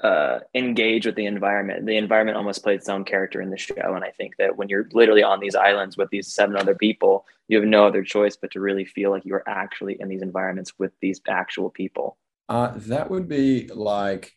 uh, 0.02 0.40
engage 0.54 1.06
with 1.06 1.14
the 1.14 1.26
environment. 1.26 1.86
The 1.86 1.96
environment 1.96 2.36
almost 2.36 2.62
plays 2.62 2.80
its 2.80 2.88
own 2.88 3.04
character 3.04 3.40
in 3.40 3.50
the 3.50 3.58
show. 3.58 3.74
And 3.94 4.02
I 4.02 4.10
think 4.10 4.34
that 4.38 4.56
when 4.56 4.68
you're 4.68 4.88
literally 4.92 5.22
on 5.22 5.38
these 5.38 5.54
islands 5.54 5.96
with 5.96 6.10
these 6.10 6.32
seven 6.32 6.56
other 6.56 6.74
people, 6.74 7.26
you 7.48 7.58
have 7.58 7.68
no 7.68 7.86
other 7.86 8.02
choice 8.02 8.36
but 8.36 8.50
to 8.52 8.60
really 8.60 8.84
feel 8.84 9.10
like 9.10 9.24
you're 9.24 9.44
actually 9.46 9.96
in 10.00 10.08
these 10.08 10.22
environments 10.22 10.72
with 10.78 10.92
these 11.00 11.20
actual 11.28 11.70
people. 11.70 12.16
Uh, 12.48 12.72
that 12.76 13.10
would 13.10 13.28
be 13.28 13.68
like, 13.68 14.36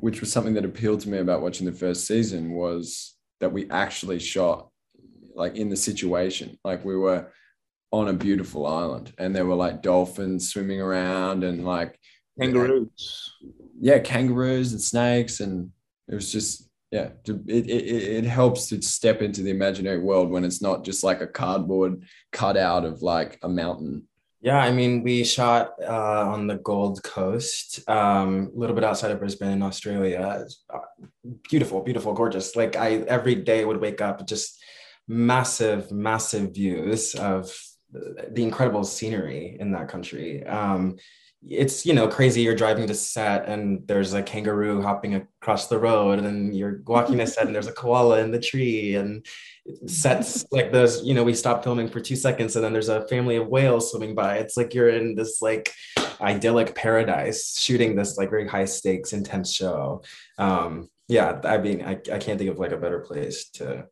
which 0.00 0.20
was 0.20 0.32
something 0.32 0.54
that 0.54 0.64
appealed 0.64 1.00
to 1.00 1.08
me 1.08 1.18
about 1.18 1.42
watching 1.42 1.66
the 1.66 1.72
first 1.72 2.06
season 2.06 2.52
was 2.52 3.14
that 3.40 3.52
we 3.52 3.70
actually 3.70 4.18
shot 4.18 4.68
like 5.34 5.56
in 5.56 5.68
the 5.68 5.76
situation. 5.76 6.58
Like 6.64 6.84
we 6.84 6.96
were 6.96 7.32
on 7.92 8.08
a 8.08 8.12
beautiful 8.12 8.66
island 8.66 9.12
and 9.18 9.34
there 9.34 9.46
were 9.46 9.54
like 9.54 9.82
dolphins 9.82 10.50
swimming 10.50 10.80
around 10.80 11.44
and 11.44 11.64
like 11.64 11.98
kangaroos 12.38 13.34
yeah, 13.80 13.98
kangaroos 13.98 14.72
and 14.72 14.80
snakes, 14.80 15.40
and 15.40 15.70
it 16.08 16.14
was 16.14 16.32
just 16.32 16.68
yeah, 16.90 17.10
it, 17.26 17.68
it 17.68 17.70
it 17.70 18.24
helps 18.24 18.68
to 18.68 18.80
step 18.80 19.22
into 19.22 19.42
the 19.42 19.50
imaginary 19.50 19.98
world 19.98 20.30
when 20.30 20.44
it's 20.44 20.62
not 20.62 20.84
just 20.84 21.04
like 21.04 21.20
a 21.20 21.26
cardboard 21.26 22.04
cutout 22.32 22.84
of 22.84 23.02
like 23.02 23.38
a 23.42 23.48
mountain. 23.48 24.06
Yeah, 24.46 24.58
I 24.58 24.70
mean, 24.70 25.02
we 25.02 25.24
shot 25.24 25.72
uh, 25.82 26.30
on 26.30 26.46
the 26.46 26.54
Gold 26.54 27.02
Coast, 27.02 27.80
um, 27.90 28.52
a 28.54 28.56
little 28.56 28.76
bit 28.76 28.84
outside 28.84 29.10
of 29.10 29.18
Brisbane, 29.18 29.60
Australia. 29.60 30.46
Uh, 30.72 30.78
beautiful, 31.50 31.82
beautiful, 31.82 32.12
gorgeous. 32.12 32.54
Like 32.54 32.76
I 32.76 32.98
every 33.08 33.34
day 33.34 33.64
would 33.64 33.80
wake 33.80 34.00
up 34.00 34.24
just 34.24 34.62
massive, 35.08 35.90
massive 35.90 36.54
views 36.54 37.16
of 37.16 37.52
the 37.90 38.44
incredible 38.44 38.84
scenery 38.84 39.56
in 39.58 39.72
that 39.72 39.88
country. 39.88 40.46
Um, 40.46 40.98
it's 41.48 41.86
you 41.86 41.94
know 41.94 42.08
crazy 42.08 42.40
you're 42.40 42.56
driving 42.56 42.86
to 42.86 42.94
set 42.94 43.48
and 43.48 43.86
there's 43.86 44.14
a 44.14 44.22
kangaroo 44.22 44.82
hopping 44.82 45.14
across 45.14 45.68
the 45.68 45.78
road 45.78 46.18
and 46.18 46.56
you're 46.56 46.80
walking 46.86 47.18
to 47.18 47.26
set 47.26 47.46
and 47.46 47.54
there's 47.54 47.68
a 47.68 47.72
koala 47.72 48.18
in 48.20 48.32
the 48.32 48.40
tree 48.40 48.96
and 48.96 49.24
sets 49.86 50.44
like 50.50 50.72
those 50.72 51.04
you 51.04 51.14
know 51.14 51.24
we 51.24 51.34
stop 51.34 51.62
filming 51.62 51.88
for 51.88 52.00
two 52.00 52.16
seconds 52.16 52.56
and 52.56 52.64
then 52.64 52.72
there's 52.72 52.88
a 52.88 53.06
family 53.08 53.36
of 53.36 53.48
whales 53.48 53.90
swimming 53.90 54.14
by. 54.14 54.38
It's 54.38 54.56
like 54.56 54.74
you're 54.74 54.88
in 54.88 55.14
this 55.14 55.40
like 55.40 55.72
idyllic 56.20 56.74
paradise 56.74 57.58
shooting 57.58 57.94
this 57.94 58.16
like 58.16 58.30
very 58.30 58.48
high 58.48 58.64
stakes 58.64 59.12
intense 59.12 59.52
show. 59.52 60.02
Um 60.38 60.88
yeah 61.08 61.40
i 61.44 61.56
mean 61.56 61.82
I, 61.82 61.92
I 62.12 62.18
can't 62.18 62.36
think 62.36 62.50
of 62.50 62.58
like 62.58 62.72
a 62.72 62.76
better 62.76 62.98
place 62.98 63.50
to 63.50 63.86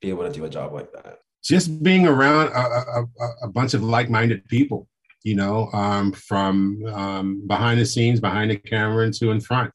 be 0.00 0.10
able 0.10 0.24
to 0.24 0.32
do 0.32 0.44
a 0.44 0.50
job 0.50 0.72
like 0.72 0.92
that. 0.92 1.18
Just 1.44 1.82
being 1.82 2.06
around 2.06 2.48
a, 2.48 2.58
a, 3.00 3.06
a 3.42 3.48
bunch 3.48 3.74
of 3.74 3.82
like-minded 3.82 4.44
people 4.46 4.88
you 5.24 5.34
know, 5.34 5.70
um, 5.72 6.12
from 6.12 6.84
um, 6.86 7.46
behind 7.46 7.80
the 7.80 7.86
scenes, 7.86 8.20
behind 8.20 8.50
the 8.50 8.56
camera, 8.56 9.04
and 9.04 9.14
to 9.14 9.30
in 9.30 9.40
front. 9.40 9.72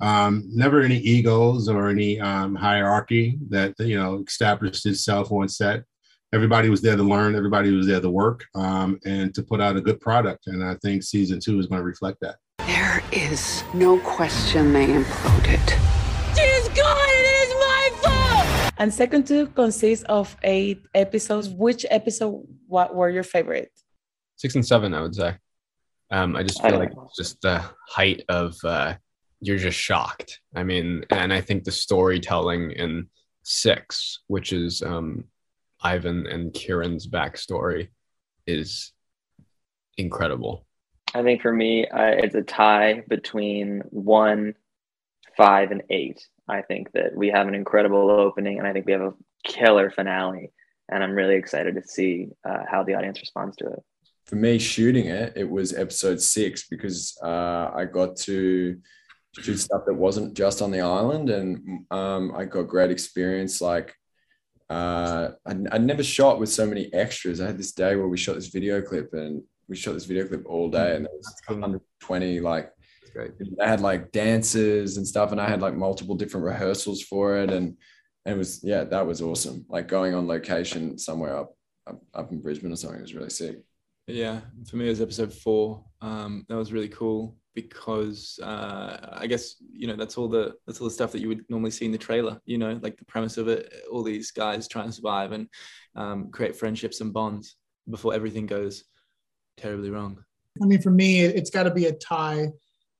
Um, 0.00 0.42
never 0.48 0.80
any 0.80 0.98
egos 0.98 1.68
or 1.68 1.88
any 1.88 2.20
um, 2.20 2.56
hierarchy 2.56 3.38
that 3.50 3.74
you 3.78 3.96
know 3.96 4.24
established 4.26 4.84
itself 4.86 5.30
on 5.30 5.48
set. 5.48 5.84
Everybody 6.34 6.70
was 6.70 6.80
there 6.80 6.96
to 6.96 7.02
learn. 7.02 7.36
Everybody 7.36 7.70
was 7.72 7.86
there 7.86 8.00
to 8.00 8.10
work 8.10 8.46
um, 8.54 8.98
and 9.04 9.34
to 9.34 9.42
put 9.42 9.60
out 9.60 9.76
a 9.76 9.82
good 9.82 10.00
product. 10.00 10.46
And 10.46 10.64
I 10.64 10.76
think 10.76 11.02
season 11.02 11.40
two 11.40 11.58
is 11.60 11.66
going 11.66 11.80
to 11.80 11.84
reflect 11.84 12.20
that. 12.22 12.36
There 12.66 13.02
is 13.12 13.62
no 13.74 13.98
question 14.00 14.72
they 14.72 14.86
imploded. 14.86 15.68
She's 16.34 16.68
gone 16.70 17.08
and 17.16 17.26
it 17.26 17.48
is 17.48 17.54
my 17.54 17.90
fault! 18.02 18.72
And 18.78 18.92
second 18.92 19.26
two 19.26 19.48
consists 19.48 20.06
of 20.06 20.34
eight 20.42 20.82
episodes. 20.94 21.50
Which 21.50 21.84
episode 21.90 22.46
what 22.66 22.94
were 22.94 23.10
your 23.10 23.24
favorite? 23.24 23.70
Six 24.42 24.56
and 24.56 24.66
seven, 24.66 24.92
I 24.92 25.02
would 25.02 25.14
say. 25.14 25.36
Um, 26.10 26.34
I 26.34 26.42
just 26.42 26.60
feel 26.60 26.76
like 26.76 26.90
it's 26.90 27.16
just 27.16 27.40
the 27.42 27.62
height 27.86 28.24
of 28.28 28.56
uh, 28.64 28.94
you're 29.38 29.56
just 29.56 29.78
shocked. 29.78 30.40
I 30.52 30.64
mean, 30.64 31.04
and 31.10 31.32
I 31.32 31.40
think 31.40 31.62
the 31.62 31.70
storytelling 31.70 32.72
in 32.72 33.06
six, 33.44 34.18
which 34.26 34.52
is 34.52 34.82
um, 34.82 35.26
Ivan 35.80 36.26
and 36.26 36.52
Kirin's 36.52 37.06
backstory, 37.06 37.90
is 38.44 38.92
incredible. 39.96 40.66
I 41.14 41.22
think 41.22 41.40
for 41.40 41.52
me, 41.52 41.86
uh, 41.86 42.16
it's 42.18 42.34
a 42.34 42.42
tie 42.42 43.04
between 43.08 43.82
one, 43.90 44.56
five, 45.36 45.70
and 45.70 45.84
eight. 45.88 46.26
I 46.48 46.62
think 46.62 46.90
that 46.94 47.14
we 47.14 47.28
have 47.28 47.46
an 47.46 47.54
incredible 47.54 48.10
opening, 48.10 48.58
and 48.58 48.66
I 48.66 48.72
think 48.72 48.86
we 48.86 48.92
have 48.92 49.02
a 49.02 49.14
killer 49.44 49.88
finale. 49.88 50.50
And 50.88 51.04
I'm 51.04 51.12
really 51.12 51.36
excited 51.36 51.76
to 51.76 51.82
see 51.86 52.30
uh, 52.44 52.64
how 52.68 52.82
the 52.82 52.94
audience 52.94 53.20
responds 53.20 53.56
to 53.58 53.68
it. 53.68 53.84
For 54.32 54.36
me, 54.36 54.58
shooting 54.58 55.08
it, 55.08 55.34
it 55.36 55.44
was 55.44 55.74
episode 55.74 56.18
six 56.18 56.66
because 56.66 57.18
uh, 57.22 57.70
I 57.74 57.84
got 57.84 58.16
to 58.20 58.80
shoot 59.38 59.58
stuff 59.58 59.82
that 59.84 59.92
wasn't 59.92 60.32
just 60.32 60.62
on 60.62 60.70
the 60.70 60.80
island, 60.80 61.28
and 61.28 61.84
um, 61.90 62.32
I 62.34 62.46
got 62.46 62.62
great 62.62 62.90
experience. 62.90 63.60
Like 63.60 63.94
uh, 64.70 65.32
I, 65.46 65.56
I 65.72 65.76
never 65.76 66.02
shot 66.02 66.40
with 66.40 66.48
so 66.48 66.66
many 66.66 66.90
extras. 66.94 67.42
I 67.42 67.48
had 67.48 67.58
this 67.58 67.72
day 67.72 67.94
where 67.94 68.08
we 68.08 68.16
shot 68.16 68.36
this 68.36 68.46
video 68.46 68.80
clip, 68.80 69.12
and 69.12 69.42
we 69.68 69.76
shot 69.76 69.92
this 69.92 70.06
video 70.06 70.26
clip 70.26 70.46
all 70.46 70.70
day, 70.70 70.96
and 70.96 71.04
there 71.04 71.12
was 71.14 71.34
120 71.48 72.40
like. 72.40 72.72
They 73.14 73.66
had 73.66 73.82
like 73.82 74.12
dances 74.12 74.96
and 74.96 75.06
stuff, 75.06 75.32
and 75.32 75.42
I 75.42 75.46
had 75.46 75.60
like 75.60 75.74
multiple 75.74 76.14
different 76.14 76.46
rehearsals 76.46 77.02
for 77.02 77.36
it, 77.36 77.50
and 77.50 77.76
it 78.24 78.34
was 78.34 78.64
yeah, 78.64 78.84
that 78.84 79.06
was 79.06 79.20
awesome. 79.20 79.66
Like 79.68 79.88
going 79.88 80.14
on 80.14 80.26
location 80.26 80.96
somewhere 80.96 81.36
up 81.36 81.54
up, 81.86 82.02
up 82.14 82.32
in 82.32 82.40
Brisbane 82.40 82.72
or 82.72 82.76
something 82.76 83.02
was 83.02 83.14
really 83.14 83.28
sick. 83.28 83.58
Yeah, 84.06 84.40
for 84.68 84.76
me 84.76 84.86
it 84.86 84.90
was 84.90 85.00
episode 85.00 85.32
four. 85.32 85.84
Um, 86.00 86.44
that 86.48 86.56
was 86.56 86.72
really 86.72 86.88
cool 86.88 87.36
because 87.54 88.38
uh, 88.42 89.10
I 89.12 89.26
guess 89.26 89.56
you 89.72 89.86
know 89.86 89.96
that's 89.96 90.16
all 90.16 90.28
the 90.28 90.54
that's 90.66 90.80
all 90.80 90.88
the 90.88 90.94
stuff 90.94 91.12
that 91.12 91.20
you 91.20 91.28
would 91.28 91.44
normally 91.48 91.70
see 91.70 91.84
in 91.84 91.92
the 91.92 91.98
trailer. 91.98 92.40
You 92.44 92.58
know, 92.58 92.78
like 92.82 92.96
the 92.96 93.04
premise 93.04 93.36
of 93.36 93.48
it, 93.48 93.72
all 93.90 94.02
these 94.02 94.30
guys 94.30 94.68
trying 94.68 94.86
to 94.86 94.92
survive 94.92 95.32
and 95.32 95.48
um, 95.94 96.30
create 96.30 96.56
friendships 96.56 97.00
and 97.00 97.12
bonds 97.12 97.56
before 97.88 98.14
everything 98.14 98.46
goes 98.46 98.84
terribly 99.56 99.90
wrong. 99.90 100.24
I 100.62 100.66
mean, 100.66 100.80
for 100.80 100.90
me, 100.90 101.20
it's 101.20 101.50
got 101.50 101.64
to 101.64 101.70
be 101.70 101.86
a 101.86 101.92
tie 101.92 102.48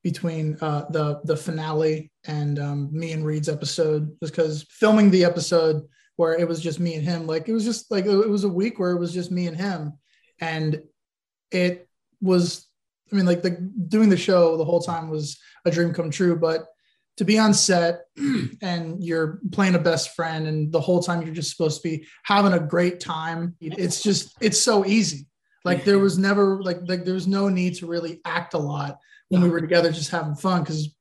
between 0.03 0.57
uh, 0.61 0.85
the 0.91 1.21
the 1.25 1.37
finale 1.37 2.11
and 2.25 2.59
um, 2.59 2.91
me 2.93 3.13
and 3.13 3.25
Reed's 3.25 3.49
episode, 3.49 4.17
just 4.23 4.35
because 4.35 4.67
filming 4.71 5.11
the 5.11 5.25
episode 5.25 5.83
where 6.17 6.35
it 6.35 6.47
was 6.47 6.61
just 6.61 6.79
me 6.79 6.95
and 6.95 7.05
him, 7.05 7.27
like 7.27 7.49
it 7.49 7.53
was 7.53 7.65
just 7.65 7.91
like 7.91 8.07
it 8.07 8.29
was 8.29 8.45
a 8.45 8.49
week 8.49 8.79
where 8.79 8.93
it 8.93 9.01
was 9.01 9.13
just 9.13 9.31
me 9.31 9.47
and 9.47 9.57
him, 9.57 9.93
and 10.41 10.83
it 11.53 11.89
was. 12.21 12.67
I 13.13 13.17
mean, 13.17 13.27
like 13.27 13.43
the 13.43 13.51
doing 13.51 14.09
the 14.09 14.17
show 14.17 14.57
the 14.57 14.65
whole 14.65 14.81
time 14.81 15.11
was 15.11 15.39
a 15.67 15.71
dream 15.71 15.93
come 15.93 16.11
true, 16.11 16.35
but 16.35 16.67
to 17.19 17.25
be 17.25 17.39
on 17.39 17.53
set 17.53 18.05
and 18.63 19.03
you're 19.05 19.41
playing 19.51 19.75
a 19.75 19.79
best 19.79 20.15
friend 20.15 20.47
and 20.47 20.73
the 20.73 20.81
whole 20.81 21.03
time 21.03 21.23
you're 21.23 21.35
just 21.35 21.51
supposed 21.51 21.83
to 21.83 21.89
be 21.89 22.07
having 22.25 22.55
a 22.55 22.59
great 22.59 23.01
time 23.01 23.55
it's 23.61 24.03
just 24.03 24.35
it's 24.41 24.59
so 24.59 24.87
easy 24.87 25.27
like 25.65 25.85
there 25.85 25.99
was 25.99 26.17
never 26.19 26.63
like 26.63 26.81
like 26.87 27.05
there 27.05 27.15
was 27.15 27.27
no 27.27 27.51
need 27.51 27.75
to 27.75 27.87
really 27.87 28.21
act 28.25 28.55
a 28.55 28.59
lot 28.59 28.99
when 29.29 29.43
we 29.43 29.51
were 29.51 29.61
together 29.61 29.93
just 29.93 30.11
having 30.11 30.35
fun 30.35 30.63
because 30.63 30.95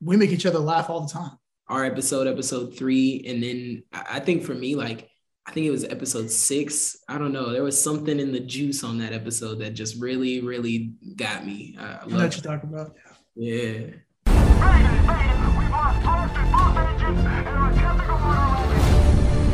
we 0.00 0.16
make 0.16 0.30
each 0.30 0.46
other 0.46 0.58
laugh 0.58 0.90
all 0.90 1.06
the 1.06 1.12
time 1.12 1.38
Our 1.68 1.84
episode, 1.84 2.26
episode 2.28 2.76
three, 2.76 3.24
and 3.26 3.42
then 3.42 3.82
I 3.92 4.16
I 4.16 4.20
think 4.20 4.44
for 4.44 4.54
me, 4.54 4.76
like 4.76 5.10
I 5.48 5.52
think 5.52 5.64
it 5.64 5.70
was 5.70 5.84
episode 5.84 6.28
six. 6.28 6.96
I 7.08 7.18
don't 7.18 7.32
know. 7.32 7.52
There 7.52 7.62
was 7.62 7.80
something 7.80 8.18
in 8.18 8.32
the 8.32 8.40
juice 8.40 8.82
on 8.82 8.98
that 8.98 9.12
episode 9.12 9.60
that 9.60 9.74
just 9.74 10.00
really, 10.00 10.40
really 10.40 10.94
got 11.14 11.46
me. 11.46 11.76
I, 11.78 11.84
I 11.84 11.98
I 12.02 12.06
know 12.06 12.16
what 12.16 12.34
you're 12.34 12.42
talking 12.42 12.68
about 12.74 12.96
Yeah. 13.36 13.86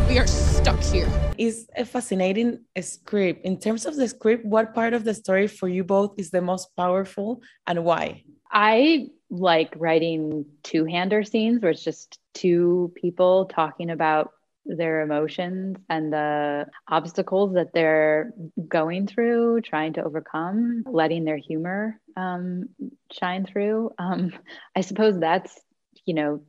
We 0.08 0.18
are 0.18 0.26
stuck 0.26 0.80
here. 0.80 1.08
It's 1.36 1.66
a 1.76 1.84
fascinating 1.84 2.60
script. 2.80 3.44
In 3.44 3.58
terms 3.58 3.84
of 3.84 3.96
the 3.96 4.08
script, 4.08 4.46
what 4.46 4.74
part 4.74 4.94
of 4.94 5.04
the 5.04 5.12
story 5.12 5.46
for 5.46 5.68
you 5.68 5.84
both 5.84 6.14
is 6.16 6.30
the 6.30 6.40
most 6.40 6.74
powerful 6.74 7.42
and 7.66 7.84
why? 7.84 8.24
I 8.50 9.08
like 9.28 9.74
writing 9.76 10.46
two 10.62 10.86
hander 10.86 11.22
scenes 11.22 11.60
where 11.60 11.72
it's 11.72 11.84
just 11.84 12.18
two 12.32 12.92
people 12.96 13.44
talking 13.46 13.90
about 13.90 14.30
their 14.64 15.00
emotions 15.00 15.76
and 15.88 16.12
the 16.12 16.66
obstacles 16.88 17.54
that 17.54 17.72
they're 17.72 18.32
going 18.68 19.06
through, 19.06 19.60
trying 19.62 19.94
to 19.94 20.04
overcome, 20.04 20.84
letting 20.86 21.24
their 21.24 21.36
humor 21.36 22.00
um, 22.16 22.68
shine 23.12 23.46
through. 23.46 23.90
Um, 23.98 24.32
I 24.76 24.82
suppose 24.82 25.18
that's, 25.18 25.58
you 26.04 26.14
know, 26.14 26.42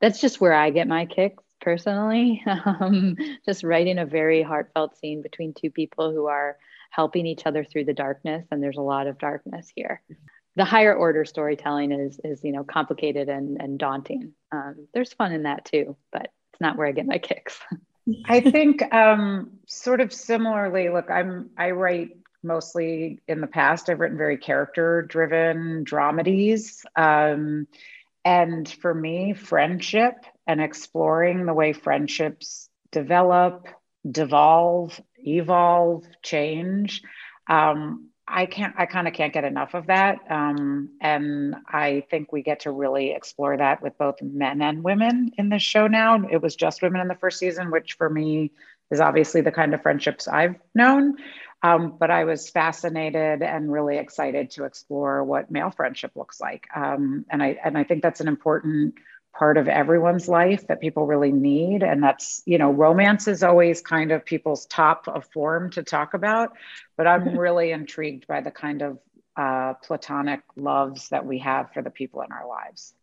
that's 0.00 0.20
just 0.20 0.40
where 0.40 0.54
I 0.54 0.70
get 0.70 0.88
my 0.88 1.06
kicks 1.06 1.42
personally. 1.60 2.42
Um, 2.66 3.16
just 3.46 3.64
writing 3.64 3.98
a 3.98 4.06
very 4.06 4.42
heartfelt 4.42 4.96
scene 4.98 5.22
between 5.22 5.54
two 5.54 5.70
people 5.70 6.12
who 6.12 6.26
are 6.26 6.56
helping 6.90 7.26
each 7.26 7.46
other 7.46 7.64
through 7.64 7.84
the 7.84 7.94
darkness, 7.94 8.46
and 8.50 8.62
there's 8.62 8.76
a 8.76 8.82
lot 8.82 9.06
of 9.06 9.18
darkness 9.18 9.70
here 9.74 10.02
the 10.56 10.64
higher 10.64 10.94
order 10.94 11.24
storytelling 11.24 11.92
is 11.92 12.20
is 12.22 12.44
you 12.44 12.52
know 12.52 12.64
complicated 12.64 13.28
and 13.28 13.60
and 13.60 13.78
daunting. 13.78 14.32
Um, 14.52 14.88
there's 14.94 15.12
fun 15.12 15.32
in 15.32 15.44
that 15.44 15.64
too, 15.64 15.96
but 16.12 16.30
it's 16.54 16.60
not 16.60 16.78
where 16.78 16.86
I 16.86 16.92
get 16.92 17.06
my 17.06 17.18
kicks. 17.18 17.58
I 18.26 18.40
think 18.40 18.82
um, 18.94 19.58
sort 19.66 20.00
of 20.00 20.12
similarly. 20.12 20.88
Look, 20.88 21.10
I'm 21.10 21.50
I 21.58 21.72
write 21.72 22.10
mostly 22.44 23.20
in 23.26 23.40
the 23.40 23.48
past. 23.48 23.88
I've 23.88 23.98
written 23.98 24.16
very 24.16 24.36
character 24.36 25.02
driven 25.02 25.84
dramedies, 25.84 26.84
um, 26.94 27.66
and 28.24 28.68
for 28.68 28.94
me, 28.94 29.34
friendship 29.34 30.14
and 30.46 30.60
exploring 30.60 31.44
the 31.44 31.54
way 31.54 31.72
friendships 31.72 32.68
develop, 32.92 33.66
devolve, 34.08 35.00
evolve, 35.18 36.04
change. 36.22 37.02
Um, 37.48 38.10
I 38.26 38.46
can't, 38.46 38.74
I 38.78 38.86
kind 38.86 39.06
of 39.06 39.12
can't 39.12 39.32
get 39.32 39.44
enough 39.44 39.74
of 39.74 39.86
that. 39.88 40.18
Um, 40.30 40.90
and 41.00 41.56
I 41.68 42.04
think 42.10 42.32
we 42.32 42.42
get 42.42 42.60
to 42.60 42.70
really 42.70 43.10
explore 43.10 43.56
that 43.56 43.82
with 43.82 43.98
both 43.98 44.22
men 44.22 44.62
and 44.62 44.82
women 44.82 45.30
in 45.36 45.50
this 45.50 45.62
show 45.62 45.86
now. 45.86 46.26
It 46.30 46.40
was 46.40 46.56
just 46.56 46.82
women 46.82 47.00
in 47.00 47.08
the 47.08 47.16
first 47.16 47.38
season, 47.38 47.70
which 47.70 47.94
for 47.94 48.08
me 48.08 48.52
is 48.90 49.00
obviously 49.00 49.42
the 49.42 49.52
kind 49.52 49.74
of 49.74 49.82
friendships 49.82 50.26
I've 50.26 50.56
known. 50.74 51.16
Um, 51.62 51.96
but 51.98 52.10
I 52.10 52.24
was 52.24 52.50
fascinated 52.50 53.42
and 53.42 53.72
really 53.72 53.96
excited 53.96 54.50
to 54.52 54.64
explore 54.64 55.24
what 55.24 55.50
male 55.50 55.70
friendship 55.70 56.12
looks 56.14 56.38
like. 56.38 56.66
Um, 56.76 57.24
and 57.30 57.42
I 57.42 57.58
and 57.64 57.78
I 57.78 57.84
think 57.84 58.02
that's 58.02 58.20
an 58.20 58.28
important 58.28 58.94
part 59.36 59.56
of 59.56 59.68
everyone's 59.68 60.28
life 60.28 60.66
that 60.68 60.80
people 60.80 61.06
really 61.06 61.32
need. 61.32 61.82
And 61.82 62.02
that's 62.02 62.42
you 62.46 62.58
know 62.58 62.70
romance 62.70 63.28
is 63.28 63.42
always 63.42 63.80
kind 63.80 64.12
of 64.12 64.24
people's 64.24 64.66
top 64.66 65.08
of 65.08 65.24
form 65.32 65.70
to 65.70 65.82
talk 65.82 66.14
about 66.14 66.52
but 66.96 67.06
i'm 67.06 67.38
really 67.38 67.70
intrigued 67.70 68.26
by 68.26 68.40
the 68.40 68.50
kind 68.50 68.82
of 68.82 68.98
uh, 69.36 69.74
platonic 69.74 70.40
loves 70.56 71.08
that 71.08 71.26
we 71.26 71.38
have 71.38 71.72
for 71.72 71.82
the 71.82 71.90
people 71.90 72.22
in 72.22 72.30
our 72.30 72.46
lives 72.46 72.94